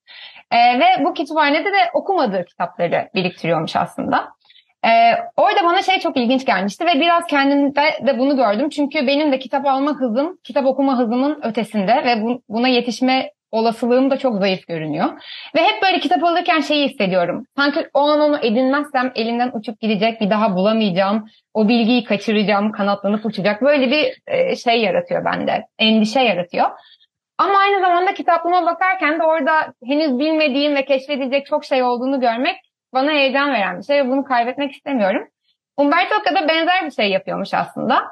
E, 0.50 0.78
ve 0.78 1.04
bu 1.04 1.14
kütüphanede 1.14 1.72
de 1.72 1.90
okumadığı 1.94 2.44
kitapları 2.44 3.08
biriktiriyormuş 3.14 3.76
aslında. 3.76 4.36
Ee, 4.86 5.14
orada 5.36 5.64
bana 5.64 5.82
şey 5.82 5.98
çok 6.00 6.16
ilginç 6.16 6.46
gelmişti 6.46 6.86
ve 6.86 7.00
biraz 7.00 7.26
kendimde 7.26 7.82
de 8.06 8.18
bunu 8.18 8.36
gördüm. 8.36 8.68
Çünkü 8.68 9.06
benim 9.06 9.32
de 9.32 9.38
kitap 9.38 9.66
alma 9.66 9.92
hızım, 9.92 10.38
kitap 10.44 10.66
okuma 10.66 10.98
hızımın 10.98 11.40
ötesinde 11.42 12.04
ve 12.04 12.22
bu, 12.22 12.42
buna 12.48 12.68
yetişme 12.68 13.30
olasılığım 13.50 14.10
da 14.10 14.16
çok 14.18 14.38
zayıf 14.38 14.66
görünüyor. 14.66 15.06
Ve 15.54 15.60
hep 15.60 15.82
böyle 15.82 15.98
kitap 15.98 16.24
alırken 16.24 16.60
şeyi 16.60 16.88
hissediyorum. 16.88 17.46
Sanki 17.56 17.86
o 17.94 18.00
an 18.00 18.20
onu 18.20 18.38
edinmezsem 18.42 19.12
elinden 19.14 19.50
uçup 19.54 19.80
gidecek, 19.80 20.20
bir 20.20 20.30
daha 20.30 20.56
bulamayacağım, 20.56 21.26
o 21.54 21.68
bilgiyi 21.68 22.04
kaçıracağım, 22.04 22.72
kanatlanıp 22.72 23.26
uçacak. 23.26 23.62
Böyle 23.62 23.90
bir 23.90 24.18
e, 24.26 24.56
şey 24.56 24.80
yaratıyor 24.80 25.24
bende, 25.24 25.66
endişe 25.78 26.20
yaratıyor. 26.20 26.70
Ama 27.38 27.58
aynı 27.58 27.80
zamanda 27.80 28.14
kitaplığıma 28.14 28.66
bakarken 28.66 29.20
de 29.20 29.24
orada 29.24 29.72
henüz 29.86 30.18
bilmediğim 30.18 30.76
ve 30.76 30.84
keşfedilecek 30.84 31.46
çok 31.46 31.64
şey 31.64 31.82
olduğunu 31.82 32.20
görmek 32.20 32.56
bana 32.94 33.10
heyecan 33.10 33.52
veren 33.52 33.78
bir 33.78 33.84
şey 33.84 33.96
ve 33.96 34.08
bunu 34.08 34.24
kaybetmek 34.24 34.72
istemiyorum. 34.72 35.28
Umberto 35.76 36.14
Eco 36.14 36.34
da 36.34 36.48
benzer 36.48 36.86
bir 36.86 36.90
şey 36.90 37.10
yapıyormuş 37.10 37.54
aslında. 37.54 38.02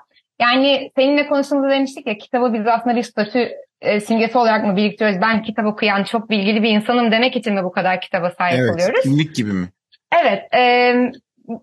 Yani 0.41 0.91
seninle 0.97 1.27
konuştuğumuzda 1.27 1.71
demiştik 1.71 2.07
ya 2.07 2.19
kitabı 2.19 2.55
biz 2.55 2.67
aslında 2.67 2.97
bir 2.97 3.03
statü 3.03 3.51
e, 3.85 4.01
simgesi 4.01 4.39
olarak 4.39 4.65
mı 4.65 4.77
biriktiriyoruz? 4.77 5.21
Ben 5.21 5.43
kitap 5.43 5.67
okuyan 5.67 6.05
çok 6.05 6.31
bilgili 6.31 6.63
bir 6.63 6.71
insanım 6.71 7.13
demek 7.13 7.37
için 7.37 7.55
mi 7.55 7.65
bu 7.65 7.73
kadar 7.73 8.01
kitaba 8.01 8.31
sahip 8.31 8.59
evet, 8.59 8.75
oluyoruz? 8.75 9.03
kimlik 9.03 9.35
gibi 9.35 9.53
mi? 9.53 9.69
Evet. 10.23 10.55
E, 10.55 10.95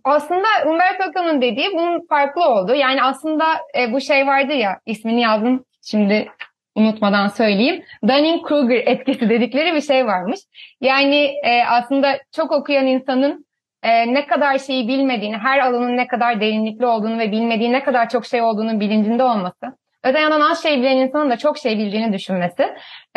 aslında 0.03 0.47
Umberto 0.65 1.03
Eco'nun 1.09 1.41
dediği 1.41 1.71
bunun 1.73 2.07
farklı 2.07 2.45
oldu. 2.49 2.75
Yani 2.75 3.03
aslında 3.03 3.45
e, 3.79 3.93
bu 3.93 4.01
şey 4.01 4.27
vardı 4.27 4.53
ya 4.53 4.79
ismini 4.85 5.21
yazdım 5.21 5.65
şimdi 5.81 6.27
unutmadan 6.75 7.27
söyleyeyim. 7.27 7.83
Dunning-Kruger 8.03 8.83
etkisi 8.85 9.29
dedikleri 9.29 9.73
bir 9.73 9.81
şey 9.81 10.05
varmış. 10.05 10.39
Yani 10.81 11.33
e, 11.43 11.63
aslında 11.63 12.17
çok 12.35 12.51
okuyan 12.51 12.87
insanın 12.87 13.45
e, 13.83 14.13
ne 14.13 14.27
kadar 14.27 14.57
şeyi 14.57 14.87
bilmediğini, 14.87 15.37
her 15.37 15.59
alanın 15.59 15.97
ne 15.97 16.07
kadar 16.07 16.41
derinlikli 16.41 16.85
olduğunu 16.85 17.19
ve 17.19 17.31
bilmediği 17.31 17.71
ne 17.71 17.83
kadar 17.83 18.09
çok 18.09 18.25
şey 18.25 18.41
olduğunu 18.41 18.79
bilincinde 18.79 19.23
olması. 19.23 19.80
Öte 20.03 20.19
yandan 20.19 20.41
az 20.41 20.63
şey 20.63 20.77
bilen 20.81 20.97
insanın 20.97 21.29
da 21.29 21.37
çok 21.37 21.57
şey 21.57 21.77
bildiğini 21.77 22.13
düşünmesi. 22.13 22.63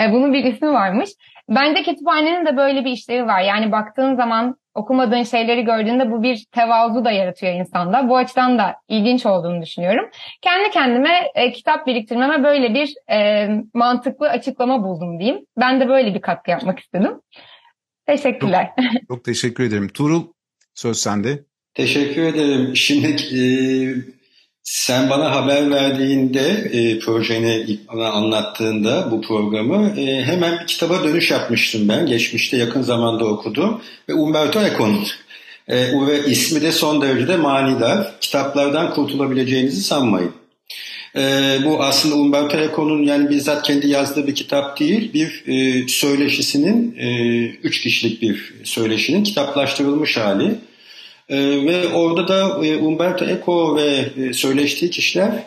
E, 0.00 0.12
bunun 0.12 0.32
bir 0.32 0.44
ismi 0.44 0.72
varmış. 0.72 1.10
Bence 1.48 1.82
kütüphanenin 1.82 2.46
de 2.46 2.56
böyle 2.56 2.84
bir 2.84 2.90
işlevi 2.90 3.26
var. 3.26 3.40
Yani 3.40 3.72
baktığın 3.72 4.16
zaman 4.16 4.56
okumadığın 4.74 5.22
şeyleri 5.22 5.64
gördüğünde 5.64 6.10
bu 6.10 6.22
bir 6.22 6.44
tevazu 6.52 7.04
da 7.04 7.10
yaratıyor 7.10 7.52
insanda. 7.52 8.08
Bu 8.08 8.16
açıdan 8.16 8.58
da 8.58 8.76
ilginç 8.88 9.26
olduğunu 9.26 9.62
düşünüyorum. 9.62 10.10
Kendi 10.42 10.70
kendime 10.70 11.30
e, 11.34 11.52
kitap 11.52 11.86
biriktirmeme 11.86 12.44
böyle 12.44 12.74
bir 12.74 12.94
e, 13.10 13.48
mantıklı 13.74 14.30
açıklama 14.30 14.82
buldum 14.82 15.18
diyeyim. 15.18 15.44
Ben 15.56 15.80
de 15.80 15.88
böyle 15.88 16.14
bir 16.14 16.20
katkı 16.20 16.50
yapmak 16.50 16.78
istedim. 16.78 17.20
Teşekkürler. 18.06 18.70
Çok, 18.76 19.08
çok 19.08 19.24
teşekkür 19.24 19.64
ederim. 19.64 19.88
Tuğrul 19.88 20.22
söz 20.74 20.98
sende. 20.98 21.44
Teşekkür 21.74 22.22
ederim. 22.22 22.76
Şimdi 22.76 23.06
e, 23.08 23.40
sen 24.64 25.10
bana 25.10 25.34
haber 25.34 25.70
verdiğinde 25.70 26.70
e, 26.72 26.98
projeni 26.98 27.78
bana 27.92 28.10
anlattığında 28.10 29.10
bu 29.10 29.20
programı 29.20 30.00
e, 30.00 30.24
hemen 30.24 30.60
bir 30.60 30.66
kitaba 30.66 31.04
dönüş 31.04 31.30
yapmıştım 31.30 31.88
ben. 31.88 32.06
Geçmişte 32.06 32.56
yakın 32.56 32.82
zamanda 32.82 33.24
okudum 33.24 33.80
ve 34.08 34.14
Umberto 34.14 34.60
Eco'nun 34.62 35.06
e, 35.68 36.06
ve 36.06 36.26
ismi 36.26 36.62
de 36.62 36.72
son 36.72 37.02
derecede 37.02 37.36
manidar. 37.36 38.20
Kitaplardan 38.20 38.94
kurtulabileceğinizi 38.94 39.82
sanmayın. 39.82 40.32
E, 41.16 41.20
bu 41.64 41.82
aslında 41.82 42.14
Umberto 42.14 42.56
Eco'nun 42.58 43.02
yani 43.02 43.30
bizzat 43.30 43.62
kendi 43.62 43.88
yazdığı 43.88 44.26
bir 44.26 44.34
kitap 44.34 44.80
değil, 44.80 45.12
bir 45.12 45.44
e, 45.46 45.88
söyleşisinin, 45.88 46.96
e, 46.98 47.08
üç 47.46 47.80
kişilik 47.80 48.22
bir 48.22 48.54
söyleşinin 48.64 49.24
kitaplaştırılmış 49.24 50.16
hali. 50.16 50.54
E, 51.28 51.36
ve 51.66 51.88
orada 51.88 52.28
da 52.28 52.66
e, 52.66 52.76
Umberto 52.76 53.24
Eco 53.24 53.76
ve 53.76 54.06
e, 54.16 54.32
söyleştiği 54.32 54.90
kişiler 54.90 55.44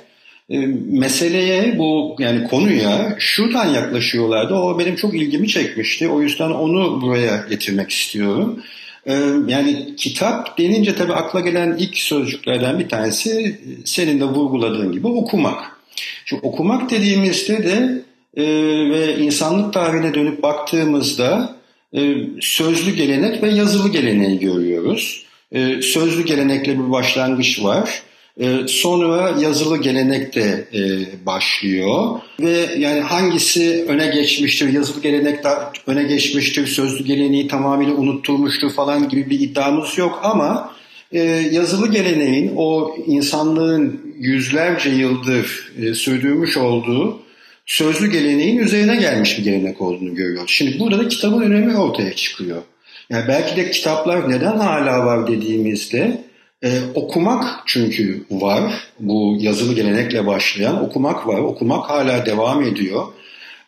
e, 0.50 0.58
meseleye 0.92 1.80
bu 1.80 2.16
yani 2.20 2.48
konuya 2.48 3.16
şuradan 3.20 3.66
yaklaşıyorlardı. 3.66 4.54
O 4.54 4.80
benim 4.80 4.96
çok 4.96 5.16
ilgimi 5.16 5.48
çekmişti. 5.48 6.10
O 6.10 6.22
yüzden 6.22 6.50
onu 6.50 7.02
buraya 7.02 7.46
getirmek 7.50 7.92
istiyorum. 7.92 8.64
E, 9.06 9.14
yani 9.48 9.96
kitap 9.98 10.58
denince 10.58 10.96
tabii 10.96 11.14
akla 11.14 11.40
gelen 11.40 11.76
ilk 11.80 11.98
sözcüklerden 11.98 12.80
bir 12.80 12.90
tanesi 12.90 13.62
senin 13.86 14.20
de 14.20 14.26
vurguladığın 14.26 14.92
gibi 14.92 15.08
okumak. 15.08 15.78
Şimdi 16.26 16.42
okumak 16.46 16.90
dediğimizde 16.90 17.64
de 17.64 18.04
e, 18.38 18.46
ve 18.90 19.18
insanlık 19.18 19.74
tarihine 19.74 20.14
dönüp 20.14 20.44
baktığımızda 20.44 21.56
e, 21.94 22.16
sözlü 22.42 22.96
gelenek 22.96 23.44
ve 23.44 23.50
yazılı 23.50 23.92
geleneği 23.92 24.40
görüyoruz. 24.40 25.27
E, 25.52 25.82
sözlü 25.82 26.26
gelenekle 26.26 26.80
bir 26.80 26.92
başlangıç 26.92 27.64
var. 27.64 28.02
E, 28.40 28.68
sonra 28.68 29.36
yazılı 29.42 29.82
gelenek 29.82 30.36
de 30.36 30.68
e, 30.74 30.82
başlıyor 31.26 32.20
ve 32.40 32.70
yani 32.78 33.00
hangisi 33.00 33.86
öne 33.88 34.08
geçmiştir, 34.08 34.74
yazılı 34.74 35.02
gelenek 35.02 35.44
de 35.44 35.50
öne 35.88 36.04
geçmiştir, 36.04 36.68
sözlü 36.68 37.04
geleneği 37.04 37.48
tamamıyla 37.48 37.94
unutturmuştur 37.94 38.74
falan 38.74 39.10
gibi 39.10 39.30
bir 39.30 39.40
iddiamız 39.40 39.98
yok 39.98 40.20
ama 40.24 40.74
e, 41.12 41.20
yazılı 41.52 41.92
geleneğin 41.92 42.54
o 42.56 42.96
insanlığın 43.06 44.02
yüzlerce 44.20 44.90
yıldır 44.90 45.72
e, 45.82 45.94
sürdürmüş 45.94 46.58
olduğu 46.58 47.20
sözlü 47.66 48.12
geleneğin 48.12 48.58
üzerine 48.58 48.96
gelmiş 48.96 49.38
bir 49.38 49.44
gelenek 49.44 49.82
olduğunu 49.82 50.16
görüyoruz. 50.16 50.52
Şimdi 50.52 50.80
burada 50.80 51.00
da 51.00 51.08
kitabın 51.08 51.42
önemi 51.42 51.78
ortaya 51.78 52.16
çıkıyor. 52.16 52.62
Yani 53.10 53.28
belki 53.28 53.56
de 53.56 53.72
kitaplar 53.72 54.30
neden 54.30 54.58
hala 54.58 55.06
var 55.06 55.28
dediğimizde 55.28 56.24
e, 56.64 56.70
okumak 56.96 57.64
çünkü 57.66 58.24
var. 58.32 58.74
Bu 59.00 59.38
yazılı 59.40 59.76
gelenekle 59.76 60.28
başlayan 60.28 60.84
okumak 60.84 61.28
var. 61.28 61.40
Okumak 61.40 61.90
hala 61.90 62.26
devam 62.26 62.64
ediyor. 62.64 63.06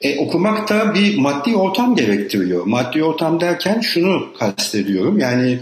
E, 0.01 0.19
okumak 0.19 0.69
da 0.69 0.93
bir 0.93 1.17
maddi 1.17 1.55
ortam 1.55 1.95
gerektiriyor. 1.95 2.65
Maddi 2.65 3.03
ortam 3.03 3.41
derken 3.41 3.79
şunu 3.79 4.33
kastediyorum. 4.39 5.19
Yani 5.19 5.59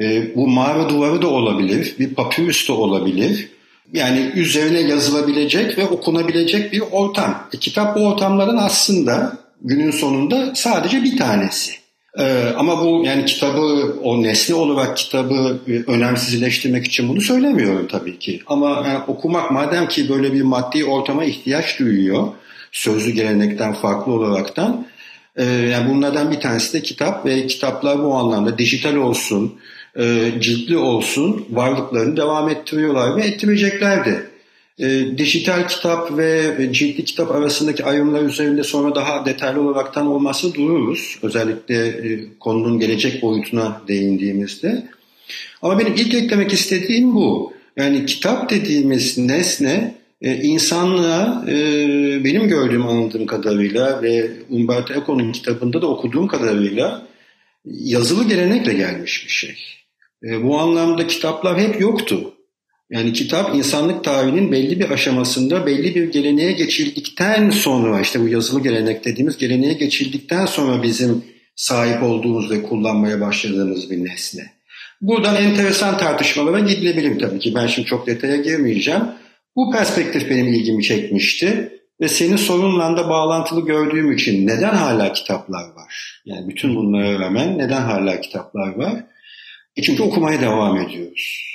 e, 0.00 0.36
bu 0.36 0.48
mağara 0.48 0.88
duvarı 0.88 1.22
da 1.22 1.26
olabilir, 1.26 1.94
bir 1.98 2.14
papyrus 2.14 2.68
da 2.68 2.72
olabilir. 2.72 3.48
Yani 3.92 4.30
üzerine 4.34 4.80
yazılabilecek 4.80 5.78
ve 5.78 5.86
okunabilecek 5.86 6.72
bir 6.72 6.82
ortam. 6.92 7.48
E, 7.54 7.58
kitap 7.58 7.96
bu 7.96 8.06
ortamların 8.06 8.56
aslında 8.56 9.38
günün 9.62 9.90
sonunda 9.90 10.54
sadece 10.54 11.02
bir 11.02 11.16
tanesi. 11.16 11.83
Ee, 12.18 12.52
ama 12.56 12.80
bu 12.84 13.02
yani 13.04 13.24
kitabı 13.24 13.96
o 14.02 14.22
nesne 14.22 14.54
olarak 14.54 14.96
kitabı 14.96 15.58
e, 15.68 15.72
önemsizleştirmek 15.72 16.86
için 16.86 17.08
bunu 17.08 17.20
söylemiyorum 17.20 17.86
tabii 17.86 18.18
ki. 18.18 18.42
Ama 18.46 18.82
yani 18.86 18.98
okumak 19.06 19.50
madem 19.50 19.88
ki 19.88 20.08
böyle 20.08 20.32
bir 20.32 20.42
maddi 20.42 20.84
ortama 20.84 21.24
ihtiyaç 21.24 21.78
duyuyor 21.78 22.26
sözlü 22.72 23.10
gelenekten 23.10 23.72
farklı 23.72 24.12
olaraktan 24.12 24.86
e, 25.36 25.44
yani 25.44 25.90
bunlardan 25.90 26.30
bir 26.30 26.40
tanesi 26.40 26.72
de 26.72 26.82
kitap 26.82 27.26
ve 27.26 27.46
kitaplar 27.46 28.04
bu 28.04 28.14
anlamda 28.14 28.58
dijital 28.58 28.94
olsun, 28.94 29.54
e, 29.98 30.32
ciltli 30.40 30.76
olsun 30.76 31.46
varlıklarını 31.50 32.16
devam 32.16 32.48
ettiriyorlar 32.48 33.16
ve 33.16 33.22
ettirecekler 33.22 34.04
de. 34.04 34.33
E, 34.78 35.18
dijital 35.18 35.68
kitap 35.68 36.18
ve 36.18 36.68
ciltli 36.72 37.04
kitap 37.04 37.30
arasındaki 37.30 37.84
ayrımlar 37.84 38.22
üzerinde 38.22 38.62
sonra 38.62 38.94
daha 38.94 39.26
detaylı 39.26 39.60
olaraktan 39.60 40.06
olması 40.06 40.54
dururuz. 40.54 41.18
Özellikle 41.22 41.86
e, 41.86 42.20
konunun 42.40 42.78
gelecek 42.78 43.22
boyutuna 43.22 43.82
değindiğimizde. 43.88 44.86
Ama 45.62 45.78
benim 45.78 45.94
ilk 45.94 46.14
eklemek 46.14 46.52
istediğim 46.52 47.14
bu. 47.14 47.52
Yani 47.76 48.06
kitap 48.06 48.50
dediğimiz 48.50 49.18
nesne 49.18 49.94
e, 50.22 50.34
insanlığa 50.34 51.44
e, 51.48 51.54
benim 52.24 52.48
gördüğüm 52.48 52.86
anladığım 52.86 53.26
kadarıyla 53.26 54.02
ve 54.02 54.30
Umberto 54.50 54.94
Eco'nun 54.94 55.32
kitabında 55.32 55.82
da 55.82 55.86
okuduğum 55.86 56.28
kadarıyla 56.28 57.06
yazılı 57.64 58.28
gelenekle 58.28 58.74
gelmiş 58.74 59.24
bir 59.26 59.32
şey. 59.32 59.56
E, 60.24 60.44
bu 60.44 60.58
anlamda 60.58 61.06
kitaplar 61.06 61.60
hep 61.60 61.80
yoktu. 61.80 62.33
Yani 62.94 63.12
kitap 63.12 63.54
insanlık 63.54 64.04
tarihinin 64.04 64.52
belli 64.52 64.80
bir 64.80 64.90
aşamasında 64.90 65.66
belli 65.66 65.94
bir 65.94 66.12
geleneğe 66.12 66.52
geçildikten 66.52 67.50
sonra 67.50 68.00
işte 68.00 68.20
bu 68.20 68.28
yazılı 68.28 68.62
gelenek 68.62 69.04
dediğimiz 69.04 69.36
geleneğe 69.38 69.72
geçildikten 69.72 70.46
sonra 70.46 70.82
bizim 70.82 71.24
sahip 71.56 72.02
olduğumuz 72.02 72.50
ve 72.50 72.62
kullanmaya 72.62 73.20
başladığımız 73.20 73.90
bir 73.90 74.04
nesne. 74.04 74.42
Buradan 75.00 75.36
enteresan 75.36 75.98
tartışmalara 75.98 76.58
gidilebilir 76.60 77.18
tabii 77.18 77.38
ki. 77.38 77.54
Ben 77.54 77.66
şimdi 77.66 77.88
çok 77.88 78.06
detaya 78.06 78.36
girmeyeceğim. 78.36 79.02
Bu 79.56 79.70
perspektif 79.70 80.30
benim 80.30 80.48
ilgimi 80.48 80.82
çekmişti. 80.82 81.70
Ve 82.00 82.08
senin 82.08 82.36
sorunla 82.36 82.96
da 82.96 83.08
bağlantılı 83.08 83.66
gördüğüm 83.66 84.12
için 84.12 84.46
neden 84.46 84.74
hala 84.74 85.12
kitaplar 85.12 85.64
var? 85.64 86.20
Yani 86.24 86.48
bütün 86.48 86.76
bunlara 86.76 87.18
rağmen 87.18 87.58
neden 87.58 87.82
hala 87.82 88.20
kitaplar 88.20 88.74
var? 88.74 89.04
E 89.76 89.82
çünkü 89.82 90.02
okumaya 90.02 90.40
devam 90.40 90.80
ediyoruz. 90.80 91.53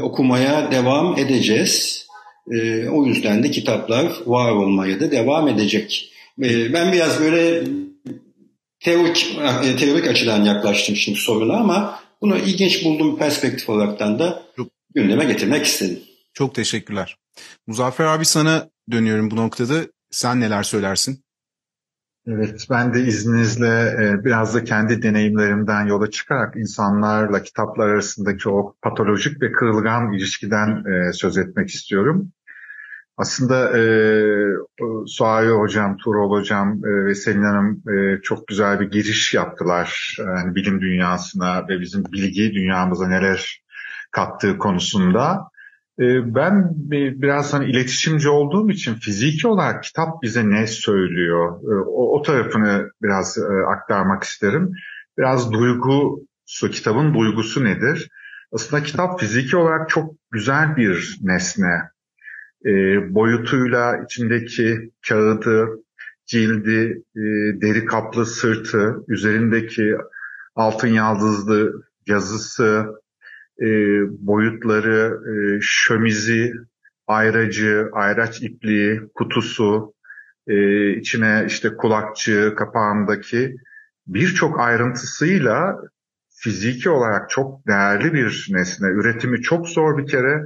Okumaya 0.00 0.72
devam 0.72 1.18
edeceğiz. 1.18 2.06
E, 2.50 2.88
o 2.88 3.06
yüzden 3.06 3.42
de 3.42 3.50
kitaplar 3.50 4.12
var 4.26 4.50
olmaya 4.50 5.00
da 5.00 5.10
devam 5.10 5.48
edecek. 5.48 6.12
E, 6.42 6.72
ben 6.72 6.92
biraz 6.92 7.20
böyle 7.20 7.68
teorik, 8.80 9.36
e, 9.64 9.76
teorik 9.76 10.08
açıdan 10.08 10.44
yaklaştım 10.44 10.96
şimdi 10.96 11.18
soruna 11.18 11.56
ama 11.56 12.00
bunu 12.22 12.38
ilginç 12.38 12.84
bulduğum 12.84 13.18
perspektif 13.18 13.68
olaraktan 13.68 14.18
da 14.18 14.42
gündeme 14.94 15.24
getirmek 15.24 15.66
istedim. 15.66 16.00
Çok 16.34 16.54
teşekkürler. 16.54 17.16
Muzaffer 17.66 18.04
abi 18.04 18.24
sana 18.24 18.70
dönüyorum 18.90 19.30
bu 19.30 19.36
noktada. 19.36 19.74
Sen 20.10 20.40
neler 20.40 20.62
söylersin? 20.62 21.25
Evet, 22.28 22.66
ben 22.70 22.94
de 22.94 23.00
izninizle 23.00 23.96
e, 24.00 24.24
biraz 24.24 24.54
da 24.54 24.64
kendi 24.64 25.02
deneyimlerimden 25.02 25.86
yola 25.86 26.10
çıkarak 26.10 26.56
insanlarla 26.56 27.42
kitaplar 27.42 27.88
arasındaki 27.88 28.48
o 28.48 28.74
patolojik 28.82 29.42
ve 29.42 29.52
kırılgan 29.52 30.12
ilişkiden 30.12 30.84
e, 30.84 31.12
söz 31.12 31.38
etmek 31.38 31.70
istiyorum. 31.70 32.32
Aslında 33.16 33.78
e, 33.78 33.82
Suavi 35.06 35.50
Hocam, 35.50 35.96
Tuğrul 35.96 36.30
Hocam 36.30 36.80
e, 36.84 37.06
ve 37.06 37.14
Selin 37.14 37.42
Hanım 37.42 37.82
e, 37.88 38.20
çok 38.22 38.48
güzel 38.48 38.80
bir 38.80 38.90
giriş 38.90 39.34
yaptılar. 39.34 40.16
Yani 40.18 40.54
bilim 40.54 40.80
dünyasına 40.80 41.68
ve 41.68 41.80
bizim 41.80 42.04
bilgi 42.04 42.54
dünyamıza 42.54 43.08
neler 43.08 43.62
kattığı 44.10 44.58
konusunda. 44.58 45.50
E, 46.00 46.34
ben 46.34 46.72
biraz 47.20 47.54
hani 47.54 47.70
iletişimci 47.70 48.28
olduğum 48.28 48.70
için 48.70 48.94
fiziki 48.94 49.48
olarak 49.48 49.82
kitap 49.82 50.22
bize 50.22 50.50
ne 50.50 50.66
söylüyor? 50.66 51.60
E, 51.62 51.84
o, 51.88 52.18
o 52.18 52.22
tarafını 52.22 52.90
biraz 53.02 53.38
e, 53.38 53.66
aktarmak 53.68 54.22
isterim. 54.22 54.72
Biraz 55.18 55.52
duygusu, 55.52 56.70
kitabın 56.72 57.14
duygusu 57.14 57.64
nedir? 57.64 58.10
Aslında 58.52 58.82
kitap 58.82 59.20
fiziki 59.20 59.56
olarak 59.56 59.88
çok 59.88 60.14
güzel 60.30 60.76
bir 60.76 61.18
nesne 61.22 61.90
e, 62.66 62.70
boyutuyla 63.14 63.96
içindeki 64.04 64.90
kağıdı, 65.08 65.68
cildi, 66.26 67.02
e, 67.16 67.20
deri 67.60 67.84
kaplı 67.84 68.26
sırtı, 68.26 68.94
üzerindeki 69.08 69.96
altın 70.54 70.88
yaldızlı 70.88 71.72
yazısı, 72.06 72.86
e, 73.60 73.66
boyutları, 74.26 75.20
e, 75.32 75.58
şömizi, 75.60 76.52
ayracı, 77.06 77.88
ayraç 77.92 78.42
ipliği, 78.42 79.00
kutusu, 79.14 79.94
e, 80.46 80.90
içine 80.90 81.44
işte 81.46 81.76
kulakçığı, 81.76 82.54
kapağındaki 82.56 83.56
birçok 84.06 84.60
ayrıntısıyla 84.60 85.76
fiziki 86.28 86.90
olarak 86.90 87.30
çok 87.30 87.66
değerli 87.66 88.12
bir 88.12 88.46
nesne. 88.50 88.88
Üretimi 88.88 89.42
çok 89.42 89.68
zor 89.68 89.98
bir 89.98 90.06
kere 90.06 90.42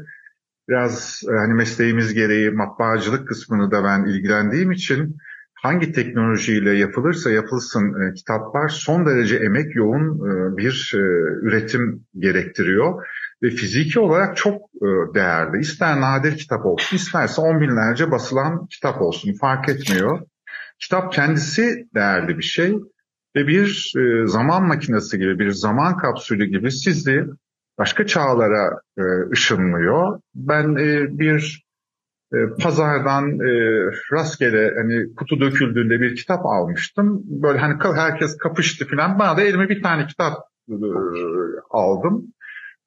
biraz 0.68 1.22
e, 1.28 1.32
hani 1.32 1.54
mesleğimiz 1.54 2.14
gereği 2.14 2.50
matbaacılık 2.50 3.28
kısmını 3.28 3.70
da 3.70 3.84
ben 3.84 4.04
ilgilendiğim 4.04 4.72
için 4.72 5.16
hangi 5.62 5.92
teknolojiyle 5.92 6.72
yapılırsa 6.72 7.30
yapılsın 7.30 8.02
e, 8.02 8.14
kitaplar 8.14 8.68
son 8.68 9.06
derece 9.06 9.36
emek 9.36 9.76
yoğun 9.76 10.06
e, 10.16 10.56
bir 10.56 10.92
e, 10.94 10.98
üretim 11.46 12.06
gerektiriyor 12.18 13.06
ve 13.42 13.50
fiziki 13.50 14.00
olarak 14.00 14.36
çok 14.36 14.62
e, 14.62 15.14
değerli. 15.14 15.60
İster 15.60 16.00
nadir 16.00 16.38
kitap 16.38 16.66
olsun, 16.66 16.96
isterse 16.96 17.40
on 17.40 17.60
binlerce 17.60 18.10
basılan 18.10 18.66
kitap 18.66 19.02
olsun 19.02 19.32
fark 19.32 19.68
etmiyor. 19.68 20.20
Kitap 20.78 21.12
kendisi 21.12 21.88
değerli 21.94 22.38
bir 22.38 22.42
şey 22.42 22.74
ve 23.36 23.46
bir 23.46 23.92
e, 23.98 24.26
zaman 24.26 24.66
makinesi 24.66 25.18
gibi, 25.18 25.38
bir 25.38 25.50
zaman 25.50 25.96
kapsülü 25.96 26.44
gibi 26.44 26.72
sizi 26.72 27.24
başka 27.78 28.06
çağlara 28.06 28.80
e, 28.98 29.02
ışınlıyor. 29.32 30.20
Ben 30.34 30.76
e, 30.76 31.18
bir 31.18 31.64
pazardan 32.62 33.40
e, 33.40 33.52
rastgele 34.12 34.74
hani 34.76 35.14
kutu 35.14 35.40
döküldüğünde 35.40 36.00
bir 36.00 36.16
kitap 36.16 36.46
almıştım. 36.46 37.22
Böyle 37.24 37.58
hani 37.58 37.74
herkes 37.96 38.36
kapıştı 38.36 38.86
falan. 38.88 39.18
Bana 39.18 39.36
da 39.36 39.42
elime 39.42 39.68
bir 39.68 39.82
tane 39.82 40.06
kitap 40.06 40.34
e, 40.70 40.74
aldım. 41.70 42.24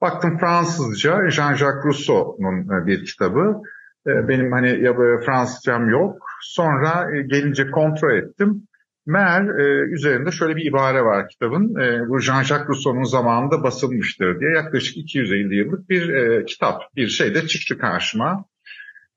Baktım 0.02 0.38
Fransızca 0.38 1.12
Jean-Jacques 1.12 1.86
Rousseau'nun 1.86 2.82
e, 2.82 2.86
bir 2.86 3.06
kitabı. 3.06 3.62
E, 4.08 4.28
benim 4.28 4.52
hani 4.52 4.84
ya 4.84 4.94
Fransızcam 5.26 5.90
yok. 5.90 6.18
Sonra 6.42 7.18
e, 7.18 7.22
gelince 7.22 7.72
kontrol 7.72 8.18
ettim. 8.18 8.68
Meğer 9.06 9.60
e, 9.60 9.94
üzerinde 9.94 10.32
şöyle 10.32 10.56
bir 10.56 10.66
ibare 10.66 11.02
var 11.02 11.30
kitabın. 11.30 11.76
E, 11.80 12.10
bu 12.10 12.20
Jean-Jacques 12.20 12.68
Rousseau'nun 12.68 13.04
zamanında 13.04 13.64
basılmıştır 13.64 14.40
diye 14.40 14.52
yaklaşık 14.52 14.98
250 14.98 15.56
yıllık 15.56 15.90
bir 15.90 16.10
e, 16.10 16.46
kitap, 16.46 16.82
bir 16.96 17.08
şey 17.08 17.36
de 17.36 17.48
çıktı 17.48 17.78
karşıma. 17.78 18.46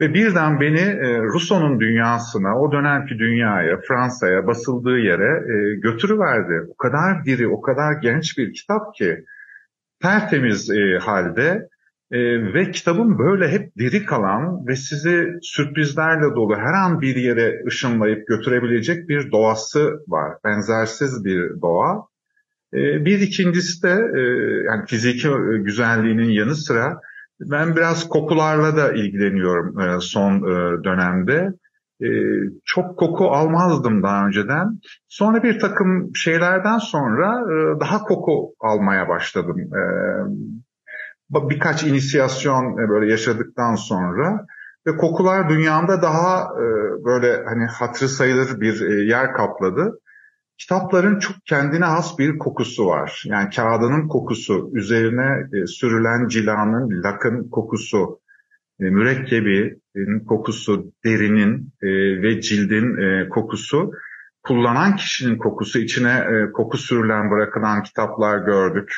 Ve 0.00 0.14
birden 0.14 0.60
beni 0.60 0.80
e, 0.80 1.18
Rousseau'nun 1.18 1.80
dünyasına, 1.80 2.60
o 2.60 2.72
dönemki 2.72 3.18
dünyaya, 3.18 3.80
Fransa'ya, 3.88 4.46
basıldığı 4.46 4.98
yere 4.98 5.52
e, 5.52 5.80
götürüverdi. 5.80 6.66
O 6.70 6.76
kadar 6.76 7.24
diri, 7.24 7.48
o 7.48 7.60
kadar 7.60 7.92
genç 7.92 8.38
bir 8.38 8.52
kitap 8.52 8.94
ki 8.94 9.24
tertemiz 10.02 10.70
e, 10.70 10.98
halde 10.98 11.68
e, 12.10 12.18
ve 12.54 12.70
kitabın 12.70 13.18
böyle 13.18 13.48
hep 13.48 13.76
diri 13.76 14.04
kalan 14.04 14.66
ve 14.66 14.76
sizi 14.76 15.26
sürprizlerle 15.42 16.34
dolu 16.34 16.56
her 16.56 16.72
an 16.84 17.00
bir 17.00 17.16
yere 17.16 17.62
ışınlayıp 17.66 18.28
götürebilecek 18.28 19.08
bir 19.08 19.32
doğası 19.32 19.92
var. 20.08 20.32
Benzersiz 20.44 21.24
bir 21.24 21.60
doğa. 21.62 22.06
E, 22.74 23.04
bir 23.04 23.20
ikincisi 23.20 23.82
de 23.82 24.00
e, 24.16 24.20
yani 24.66 24.86
fiziki 24.86 25.28
e, 25.28 25.58
güzelliğinin 25.58 26.30
yanı 26.30 26.54
sıra 26.54 27.00
ben 27.40 27.76
biraz 27.76 28.08
kokularla 28.08 28.76
da 28.76 28.92
ilgileniyorum 28.92 29.80
e, 29.80 30.00
son 30.00 30.36
e, 30.36 30.84
dönemde. 30.84 31.52
E, 32.00 32.08
çok 32.64 32.98
koku 32.98 33.24
almazdım 33.24 34.02
daha 34.02 34.26
önceden. 34.26 34.80
Sonra 35.08 35.42
bir 35.42 35.58
takım 35.58 36.10
şeylerden 36.14 36.78
sonra 36.78 37.44
daha 37.80 37.98
koku 37.98 38.54
almaya 38.60 39.08
başladım. 39.08 39.56
Birkaç 41.30 41.84
inisiyasyon 41.84 42.76
böyle 42.76 43.10
yaşadıktan 43.10 43.74
sonra 43.74 44.46
ve 44.86 44.96
kokular 44.96 45.48
dünyamda 45.48 46.02
daha 46.02 46.48
böyle 47.04 47.44
hani 47.44 47.66
hatırı 47.66 48.08
sayılır 48.08 48.60
bir 48.60 49.04
yer 49.08 49.32
kapladı. 49.32 50.00
Kitapların 50.58 51.18
çok 51.18 51.36
kendine 51.44 51.84
has 51.84 52.18
bir 52.18 52.38
kokusu 52.38 52.86
var. 52.86 53.22
Yani 53.26 53.50
kağıdının 53.50 54.08
kokusu, 54.08 54.70
üzerine 54.74 55.48
sürülen 55.66 56.28
cilanın, 56.28 57.02
lakın 57.02 57.48
kokusu, 57.50 58.20
mürekkebinin 58.78 60.24
kokusu, 60.24 60.92
derinin 61.04 61.72
ve 62.22 62.40
cildin 62.40 62.96
kokusu, 63.28 63.92
kullanan 64.42 64.96
kişinin 64.96 65.38
kokusu, 65.38 65.78
içine 65.78 66.26
koku 66.54 66.78
sürülen 66.78 67.30
bırakılan 67.30 67.82
kitaplar 67.82 68.38
gördük. 68.38 68.92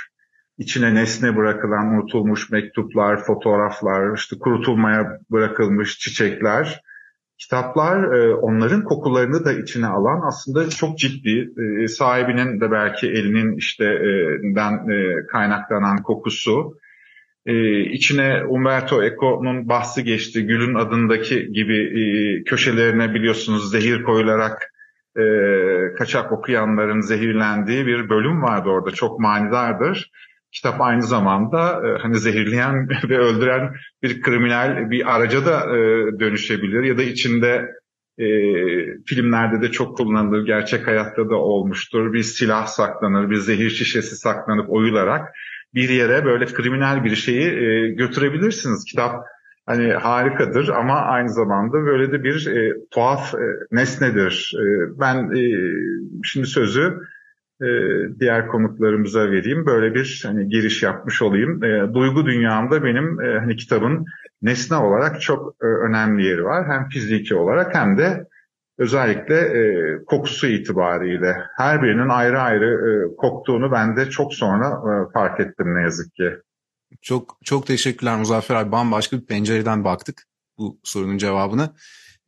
İçine 0.58 0.94
nesne 0.94 1.36
bırakılan 1.36 1.86
unutulmuş 1.86 2.50
mektuplar, 2.50 3.24
fotoğraflar, 3.24 4.16
işte 4.16 4.36
kurutulmaya 4.38 5.18
bırakılmış 5.30 5.98
çiçekler, 5.98 6.82
kitaplar 7.38 8.12
e, 8.12 8.34
onların 8.34 8.84
kokularını 8.84 9.44
da 9.44 9.52
içine 9.52 9.86
alan 9.86 10.20
aslında 10.28 10.70
çok 10.70 10.98
ciddi 10.98 11.50
e, 11.82 11.88
sahibinin 11.88 12.60
de 12.60 12.70
belki 12.70 13.06
elinin 13.06 13.56
işte 13.56 13.84
e, 13.84 14.10
den 14.54 14.86
kaynaklanan 15.32 16.02
kokusu. 16.02 16.78
içine 17.90 18.44
Umberto 18.48 19.02
Eco'nun 19.02 19.68
bahsi 19.68 20.04
geçti. 20.04 20.46
Gül'ün 20.46 20.74
adındaki 20.74 21.52
gibi 21.52 22.44
köşelerine 22.44 23.14
biliyorsunuz 23.14 23.70
zehir 23.70 24.02
koyularak 24.02 24.72
kaçak 25.98 26.32
okuyanların 26.32 27.00
zehirlendiği 27.00 27.86
bir 27.86 28.08
bölüm 28.08 28.42
vardı 28.42 28.68
orada. 28.68 28.90
Çok 28.90 29.20
manidardır 29.20 30.10
kitap 30.52 30.80
aynı 30.80 31.02
zamanda 31.02 31.82
e, 31.88 32.02
hani 32.02 32.18
zehirleyen 32.18 32.88
ve 33.08 33.18
öldüren 33.18 33.74
bir 34.02 34.22
kriminal 34.22 34.90
bir 34.90 35.16
araca 35.16 35.46
da 35.46 35.76
e, 35.76 35.78
dönüşebilir 36.20 36.82
ya 36.82 36.98
da 36.98 37.02
içinde 37.02 37.68
e, 38.18 38.26
filmlerde 39.06 39.62
de 39.62 39.70
çok 39.70 39.96
kullanılır, 39.96 40.46
gerçek 40.46 40.86
hayatta 40.86 41.30
da 41.30 41.36
olmuştur. 41.36 42.12
Bir 42.12 42.22
silah 42.22 42.66
saklanır, 42.66 43.30
bir 43.30 43.36
zehir 43.36 43.70
şişesi 43.70 44.16
saklanıp 44.16 44.70
oyularak 44.70 45.34
bir 45.74 45.88
yere 45.88 46.24
böyle 46.24 46.46
kriminal 46.46 47.04
bir 47.04 47.16
şeyi 47.16 47.46
e, 47.46 47.88
götürebilirsiniz. 47.88 48.84
Kitap 48.84 49.24
hani 49.66 49.92
harikadır 49.92 50.68
ama 50.68 50.94
aynı 50.94 51.28
zamanda 51.28 51.72
böyle 51.72 52.12
de 52.12 52.24
bir 52.24 52.46
e, 52.46 52.74
tuhaf 52.90 53.34
e, 53.34 53.38
nesnedir. 53.70 54.52
E, 54.56 54.64
ben 55.00 55.30
e, 55.36 55.42
şimdi 56.24 56.46
sözü 56.46 56.98
e, 57.62 57.68
diğer 58.20 58.46
konuklarımıza 58.46 59.30
vereyim. 59.30 59.66
Böyle 59.66 59.94
bir 59.94 60.22
hani 60.26 60.48
giriş 60.48 60.82
yapmış 60.82 61.22
olayım. 61.22 61.64
E, 61.64 61.94
duygu 61.94 62.26
dünyamda 62.26 62.84
benim 62.84 63.20
e, 63.20 63.38
hani 63.38 63.56
kitabın 63.56 64.06
nesne 64.42 64.76
olarak 64.76 65.20
çok 65.20 65.54
e, 65.62 65.66
önemli 65.66 66.26
yeri 66.26 66.44
var. 66.44 66.66
Hem 66.68 66.88
fiziki 66.88 67.34
olarak 67.34 67.74
hem 67.74 67.98
de 67.98 68.26
özellikle 68.78 69.34
e, 69.34 69.60
kokusu 70.04 70.46
itibariyle 70.46 71.36
her 71.56 71.82
birinin 71.82 72.08
ayrı 72.08 72.40
ayrı 72.40 72.78
koktuğunu 73.16 73.72
ben 73.72 73.96
de 73.96 74.10
çok 74.10 74.34
sonra 74.34 74.66
e, 74.66 75.12
fark 75.12 75.40
ettim 75.40 75.74
ne 75.74 75.82
yazık 75.82 76.14
ki. 76.14 76.32
Çok 77.02 77.36
çok 77.44 77.66
teşekkürler 77.66 78.18
Muzaffer 78.18 78.54
abi. 78.56 78.72
Bambaşka 78.72 79.16
bir 79.16 79.26
pencereden 79.26 79.84
baktık 79.84 80.22
bu 80.58 80.78
sorunun 80.84 81.18
cevabını. 81.18 81.70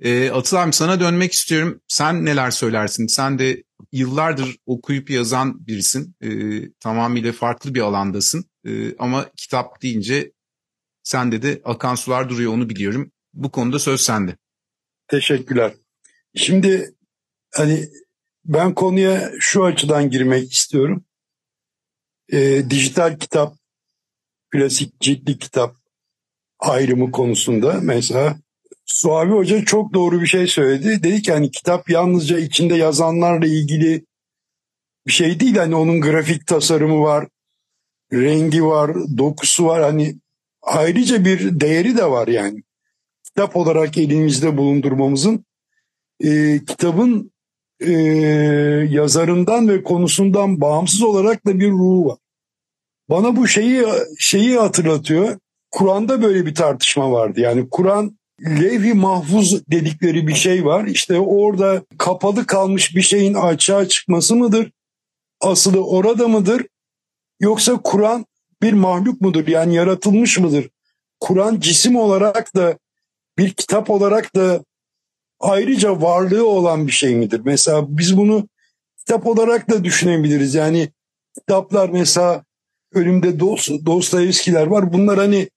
E, 0.01 0.31
Atıl 0.31 0.57
abi 0.57 0.73
sana 0.73 1.01
dönmek 1.01 1.33
istiyorum. 1.33 1.81
Sen 1.89 2.25
neler 2.25 2.51
söylersin? 2.51 3.07
Sen 3.07 3.39
de 3.39 3.65
yıllardır 3.93 4.57
okuyup 4.67 5.11
yazan 5.11 5.67
birisin. 5.67 6.15
E, 6.21 6.29
tamamıyla 6.81 7.33
farklı 7.33 7.75
bir 7.75 7.81
alandasın. 7.81 8.45
E, 8.67 8.97
ama 8.99 9.31
kitap 9.37 9.83
deyince 9.83 10.33
sende 11.03 11.43
de 11.43 11.61
akan 11.65 11.95
sular 11.95 12.29
duruyor 12.29 12.53
onu 12.53 12.69
biliyorum. 12.69 13.13
Bu 13.33 13.51
konuda 13.51 13.79
söz 13.79 14.01
sende. 14.01 14.37
Teşekkürler. 15.09 15.75
Şimdi 16.35 16.95
hani 17.55 17.89
ben 18.45 18.75
konuya 18.75 19.33
şu 19.41 19.65
açıdan 19.65 20.11
girmek 20.11 20.53
istiyorum. 20.53 21.05
E, 22.33 22.71
dijital 22.71 23.19
kitap, 23.19 23.57
klasik 24.51 25.01
ciltli 25.01 25.39
kitap 25.39 25.77
ayrımı 26.59 27.13
konusunda 27.13 27.81
mesela 27.83 28.39
Suavi 28.93 29.31
Hoca 29.31 29.65
çok 29.65 29.95
doğru 29.95 30.23
bir 30.23 30.27
şey 30.27 30.47
söyledi. 30.47 31.03
Dedi 31.03 31.23
ki 31.23 31.33
hani 31.33 31.51
kitap 31.51 31.91
yalnızca 31.91 32.39
içinde 32.39 32.75
yazanlarla 32.75 33.47
ilgili 33.47 34.05
bir 35.07 35.13
şey 35.13 35.41
değil. 35.41 35.57
Hani 35.57 35.75
onun 35.75 36.01
grafik 36.01 36.47
tasarımı 36.47 37.03
var, 37.03 37.29
rengi 38.13 38.65
var, 38.65 38.97
dokusu 39.19 39.67
var. 39.67 39.83
Hani 39.83 40.17
ayrıca 40.63 41.25
bir 41.25 41.61
değeri 41.61 41.97
de 41.97 42.05
var 42.11 42.29
yani. 42.29 42.63
Kitap 43.25 43.57
olarak 43.57 43.99
elimizde 43.99 44.57
bulundurmamızın 44.57 45.45
e, 46.25 46.61
kitabın 46.65 47.33
e, 47.81 47.93
yazarından 48.91 49.69
ve 49.69 49.83
konusundan 49.83 50.61
bağımsız 50.61 51.03
olarak 51.03 51.47
da 51.47 51.61
bir 51.61 51.71
ruhu 51.71 52.07
var. 52.09 52.19
Bana 53.09 53.37
bu 53.37 53.49
şeyi 53.49 53.85
şeyi 54.19 54.59
hatırlatıyor. 54.59 55.39
Kur'an'da 55.71 56.23
böyle 56.23 56.47
bir 56.47 56.55
tartışma 56.55 57.13
vardı. 57.13 57.41
Yani 57.41 57.69
Kur'an 57.71 58.20
levh-i 58.47 58.95
mahfuz 58.95 59.67
dedikleri 59.67 60.27
bir 60.27 60.35
şey 60.35 60.65
var. 60.65 60.87
İşte 60.87 61.19
orada 61.19 61.83
kapalı 61.99 62.47
kalmış 62.47 62.97
bir 62.97 63.03
şeyin 63.03 63.35
açığa 63.35 63.89
çıkması 63.89 64.37
mıdır? 64.37 64.73
Asılı 65.41 65.87
orada 65.87 66.29
mıdır? 66.29 66.67
Yoksa 67.41 67.81
Kur'an 67.85 68.27
bir 68.63 68.73
mahluk 68.73 69.21
mudur? 69.21 69.49
Yani 69.49 69.75
yaratılmış 69.75 70.39
mıdır? 70.39 70.69
Kur'an 71.21 71.61
cisim 71.61 71.97
olarak 71.97 72.57
da 72.57 72.79
bir 73.39 73.53
kitap 73.53 73.91
olarak 73.91 74.37
da 74.37 74.65
ayrıca 75.41 76.03
varlığı 76.03 76.47
olan 76.47 76.87
bir 76.87 76.93
şey 76.93 77.17
midir? 77.17 77.41
Mesela 77.45 77.99
biz 77.99 78.17
bunu 78.17 78.49
kitap 78.99 79.27
olarak 79.27 79.71
da 79.71 79.85
düşünebiliriz. 79.85 80.55
Yani 80.55 80.89
kitaplar 81.39 81.89
mesela 81.89 82.45
önümde 82.95 83.41
Dostoyevskiler 83.87 84.67
var. 84.67 84.93
Bunlar 84.93 85.19
hani 85.19 85.51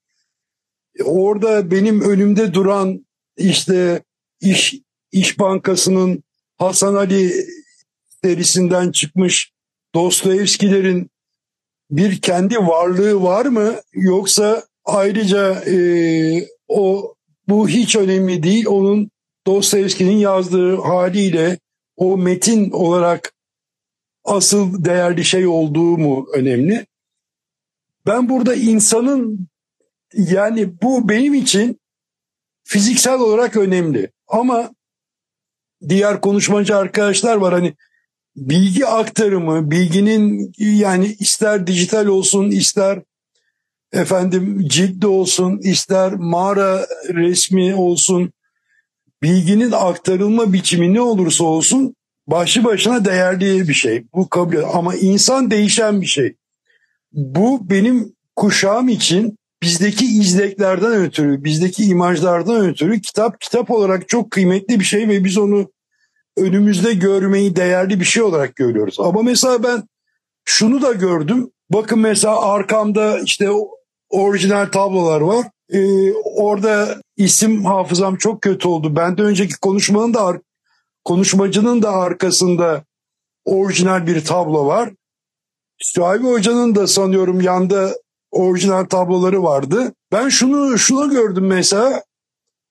orada 1.04 1.72
benim 1.72 2.02
önümde 2.02 2.54
duran 2.54 3.06
işte 3.38 4.04
iş 4.42 4.76
İş 5.12 5.40
Bankası'nın 5.40 6.24
Hasan 6.58 6.96
Ali 6.96 7.34
serisinden 8.24 8.92
çıkmış 8.92 9.52
Dostoyevskilerin 9.96 11.10
bir 11.92 12.22
kendi 12.22 12.58
varlığı 12.58 13.24
var 13.24 13.46
mı 13.46 13.76
yoksa 13.94 14.64
ayrıca 14.86 15.54
e, 15.54 15.76
o 16.68 17.16
bu 17.48 17.70
hiç 17.70 17.96
önemli 17.96 18.44
değil 18.44 18.66
onun 18.68 19.12
Dostoyevski'nin 19.48 20.18
yazdığı 20.18 20.76
haliyle 20.76 21.60
o 21.98 22.18
metin 22.18 22.72
olarak 22.72 23.34
asıl 24.24 24.86
değerli 24.86 25.26
şey 25.26 25.48
olduğu 25.48 25.98
mu 25.98 26.28
önemli? 26.34 26.86
Ben 28.06 28.30
burada 28.30 28.56
insanın 28.56 29.48
yani 30.14 30.82
bu 30.82 31.10
benim 31.10 31.34
için 31.34 31.80
fiziksel 32.64 33.20
olarak 33.20 33.58
önemli. 33.58 34.12
Ama 34.28 34.74
diğer 35.90 36.22
konuşmacı 36.22 36.78
arkadaşlar 36.78 37.36
var 37.36 37.54
hani 37.54 37.74
bilgi 38.36 38.86
aktarımı, 38.86 39.72
bilginin 39.72 40.54
yani 40.58 41.16
ister 41.20 41.68
dijital 41.68 42.06
olsun, 42.06 42.52
ister 42.52 43.00
efendim 43.92 44.68
cildi 44.68 45.08
olsun, 45.08 45.58
ister 45.58 46.14
mağara 46.14 46.88
resmi 47.10 47.76
olsun, 47.76 48.34
bilginin 49.22 49.72
aktarılma 49.72 50.54
biçimi 50.54 50.94
ne 50.94 51.02
olursa 51.02 51.44
olsun 51.44 51.96
başlı 52.28 52.64
başına 52.64 53.06
değerli 53.06 53.68
bir 53.68 53.74
şey. 53.74 54.04
Bu 54.14 54.30
kabul 54.30 54.64
ama 54.74 54.96
insan 54.96 55.52
değişen 55.52 56.02
bir 56.02 56.06
şey. 56.06 56.36
Bu 57.12 57.70
benim 57.70 58.16
kuşağım 58.36 58.90
için 58.90 59.38
bizdeki 59.64 60.06
izleklerden 60.06 60.94
ötürü, 60.94 61.44
bizdeki 61.44 61.84
imajlardan 61.84 62.66
ötürü 62.66 63.02
kitap 63.02 63.42
kitap 63.42 63.72
olarak 63.72 64.10
çok 64.10 64.32
kıymetli 64.32 64.80
bir 64.80 64.86
şey 64.86 65.08
ve 65.08 65.24
biz 65.24 65.38
onu 65.38 65.72
önümüzde 66.38 66.94
görmeyi 66.94 67.56
değerli 67.56 68.00
bir 68.00 68.06
şey 68.06 68.24
olarak 68.24 68.56
görüyoruz. 68.56 69.00
Ama 69.00 69.22
mesela 69.22 69.64
ben 69.64 69.84
şunu 70.46 70.82
da 70.82 70.92
gördüm. 70.92 71.52
Bakın 71.70 72.00
mesela 72.00 72.42
arkamda 72.42 73.20
işte 73.20 73.50
orijinal 74.10 74.66
tablolar 74.66 75.22
var. 75.22 75.48
Ee, 75.70 76.14
orada 76.14 77.02
isim 77.18 77.66
hafızam 77.66 78.16
çok 78.16 78.42
kötü 78.42 78.68
oldu. 78.68 78.96
Benden 78.96 79.26
önceki 79.26 79.54
konuşmanın 79.62 80.14
da 80.14 80.42
konuşmacının 81.04 81.82
da 81.82 81.92
arkasında 81.92 82.84
orijinal 83.46 84.08
bir 84.08 84.26
tablo 84.26 84.66
var. 84.66 84.94
Süheybi 85.80 86.24
Hoca'nın 86.24 86.76
da 86.76 86.88
sanıyorum 86.88 87.42
yanda 87.42 87.96
orijinal 88.34 88.86
tabloları 88.86 89.44
vardı. 89.44 89.94
Ben 90.12 90.30
şunu 90.30 90.78
şunu 90.78 91.10
gördüm 91.10 91.48
mesela. 91.48 92.04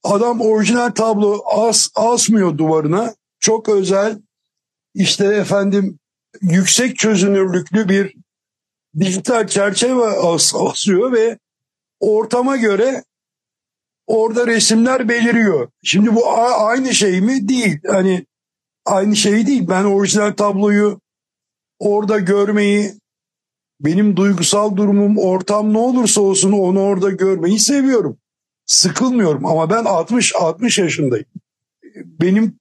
Adam 0.04 0.40
orijinal 0.40 0.90
tablo 0.90 1.42
as, 1.46 1.88
asmıyor 1.94 2.58
duvarına. 2.58 3.14
Çok 3.40 3.68
özel 3.68 4.18
işte 4.94 5.24
efendim 5.26 5.98
yüksek 6.40 6.98
çözünürlüklü 6.98 7.88
bir 7.88 8.16
dijital 9.00 9.46
çerçeve 9.46 10.06
as, 10.06 10.54
asıyor 10.54 11.12
ve 11.12 11.38
ortama 12.00 12.56
göre 12.56 13.04
orada 14.06 14.46
resimler 14.46 15.08
beliriyor. 15.08 15.68
Şimdi 15.82 16.14
bu 16.14 16.38
aynı 16.38 16.94
şey 16.94 17.20
mi? 17.20 17.48
Değil. 17.48 17.78
Hani 17.86 18.26
aynı 18.86 19.16
şey 19.16 19.46
değil. 19.46 19.68
Ben 19.68 19.84
orijinal 19.84 20.32
tabloyu 20.32 21.00
orada 21.78 22.18
görmeyi 22.18 22.94
benim 23.84 24.16
duygusal 24.16 24.76
durumum, 24.76 25.18
ortam 25.18 25.72
ne 25.72 25.78
olursa 25.78 26.20
olsun 26.20 26.52
onu 26.52 26.80
orada 26.80 27.10
görmeyi 27.10 27.58
seviyorum. 27.58 28.18
Sıkılmıyorum 28.66 29.46
ama 29.46 29.70
ben 29.70 29.84
60 29.84 30.36
60 30.36 30.78
yaşındayım. 30.78 31.26
Benim 31.94 32.58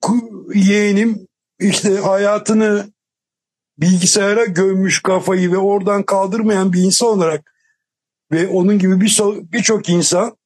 yeğenim 0.54 1.26
işte 1.60 1.96
hayatını 1.96 2.92
bilgisayara 3.78 4.44
gömmüş 4.44 5.02
kafayı 5.02 5.52
ve 5.52 5.56
oradan 5.56 6.02
kaldırmayan 6.02 6.72
bir 6.72 6.82
insan 6.82 7.08
olarak 7.08 7.52
ve 8.32 8.48
onun 8.48 8.78
gibi 8.78 9.00
birçok 9.52 9.88
bir 9.88 9.92
insan 9.92 10.36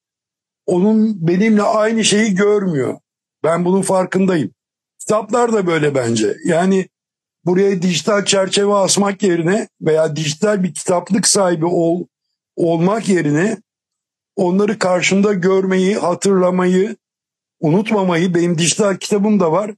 onun 0.67 1.29
benimle 1.29 1.63
aynı 1.63 2.05
şeyi 2.05 2.35
görmüyor. 2.35 2.99
Ben 3.45 3.65
bunun 3.65 3.83
farkındayım. 3.83 4.51
Kitaplar 4.99 5.53
da 5.53 5.67
böyle 5.67 5.95
bence. 5.95 6.37
Yani 6.45 6.89
buraya 7.47 7.83
dijital 7.83 8.25
çerçeve 8.25 8.75
asmak 8.75 9.23
yerine 9.23 9.69
veya 9.81 10.17
dijital 10.17 10.63
bir 10.63 10.75
kitaplık 10.75 11.27
sahibi 11.27 11.67
ol, 11.67 12.07
olmak 12.57 13.09
yerine 13.09 13.57
onları 14.37 14.79
karşımda 14.79 15.33
görmeyi, 15.33 15.97
hatırlamayı, 15.97 16.97
unutmamayı 17.61 18.35
benim 18.35 18.59
dijital 18.59 18.97
kitabım 18.97 19.41
da 19.41 19.53
var. 19.53 19.75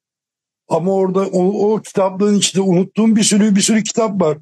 Ama 0.68 0.92
orada 0.94 1.20
o, 1.20 1.72
o 1.72 1.82
kitaplığın 1.82 2.38
içinde 2.38 2.62
unuttuğum 2.62 3.16
bir 3.16 3.22
sürü 3.22 3.56
bir 3.56 3.60
sürü 3.60 3.82
kitap 3.82 4.20
var. 4.20 4.38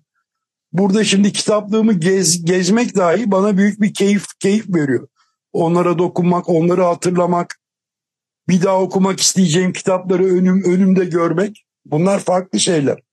Burada 0.73 1.05
şimdi 1.05 1.33
kitaplığımı 1.33 1.93
gez, 1.93 2.45
gezmek 2.45 2.97
dahi 2.97 3.31
bana 3.31 3.57
büyük 3.57 3.81
bir 3.81 3.95
keyif 3.95 4.27
keyif 4.41 4.69
veriyor. 4.69 5.09
Onlara 5.53 5.99
dokunmak, 5.99 6.49
onları 6.49 6.83
hatırlamak. 6.83 7.61
bir 8.49 8.63
daha 8.63 8.81
okumak 8.83 9.21
isteyeceğim 9.21 9.73
kitapları 9.73 10.25
önüm 10.25 10.65
önümde 10.65 11.05
görmek 11.05 11.65
bunlar 11.85 12.19
farklı 12.19 12.61
şeyler. 12.61 13.06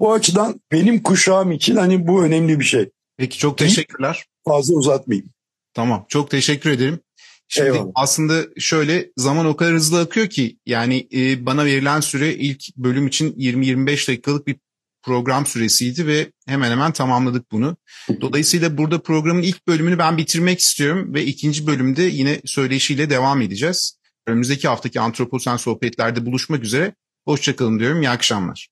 Bu 0.00 0.12
açıdan 0.12 0.60
benim 0.72 1.02
kuşağım 1.02 1.52
için 1.52 1.76
hani 1.76 2.06
bu 2.06 2.24
önemli 2.24 2.60
bir 2.60 2.64
şey. 2.64 2.90
Peki 3.16 3.38
çok 3.38 3.58
teşekkürler. 3.58 4.24
Fazla 4.48 4.74
uzatmayayım. 4.74 5.28
Tamam 5.74 6.04
çok 6.08 6.30
teşekkür 6.30 6.70
ederim. 6.70 7.00
Şimdi 7.48 7.68
Eyvallah. 7.68 7.92
aslında 7.94 8.44
şöyle 8.58 9.10
zaman 9.16 9.46
o 9.46 9.56
kadar 9.56 9.74
hızlı 9.74 10.00
akıyor 10.00 10.26
ki 10.26 10.58
yani 10.66 11.08
e, 11.12 11.46
bana 11.46 11.64
verilen 11.64 12.00
süre 12.00 12.34
ilk 12.34 12.76
bölüm 12.76 13.06
için 13.06 13.32
20-25 13.32 14.08
dakikalık 14.08 14.46
bir 14.46 14.56
program 15.02 15.46
süresiydi 15.46 16.06
ve 16.06 16.32
hemen 16.46 16.70
hemen 16.70 16.92
tamamladık 16.92 17.52
bunu. 17.52 17.76
Dolayısıyla 18.20 18.78
burada 18.78 19.02
programın 19.02 19.42
ilk 19.42 19.66
bölümünü 19.68 19.98
ben 19.98 20.16
bitirmek 20.16 20.60
istiyorum 20.60 21.14
ve 21.14 21.24
ikinci 21.24 21.66
bölümde 21.66 22.02
yine 22.02 22.40
söyleşiyle 22.44 23.10
devam 23.10 23.42
edeceğiz. 23.42 23.98
Önümüzdeki 24.26 24.68
haftaki 24.68 25.00
Antroposen 25.00 25.56
sohbetlerde 25.56 26.26
buluşmak 26.26 26.64
üzere. 26.64 26.94
Hoşçakalın 27.24 27.78
diyorum. 27.78 28.02
İyi 28.02 28.10
akşamlar. 28.10 28.68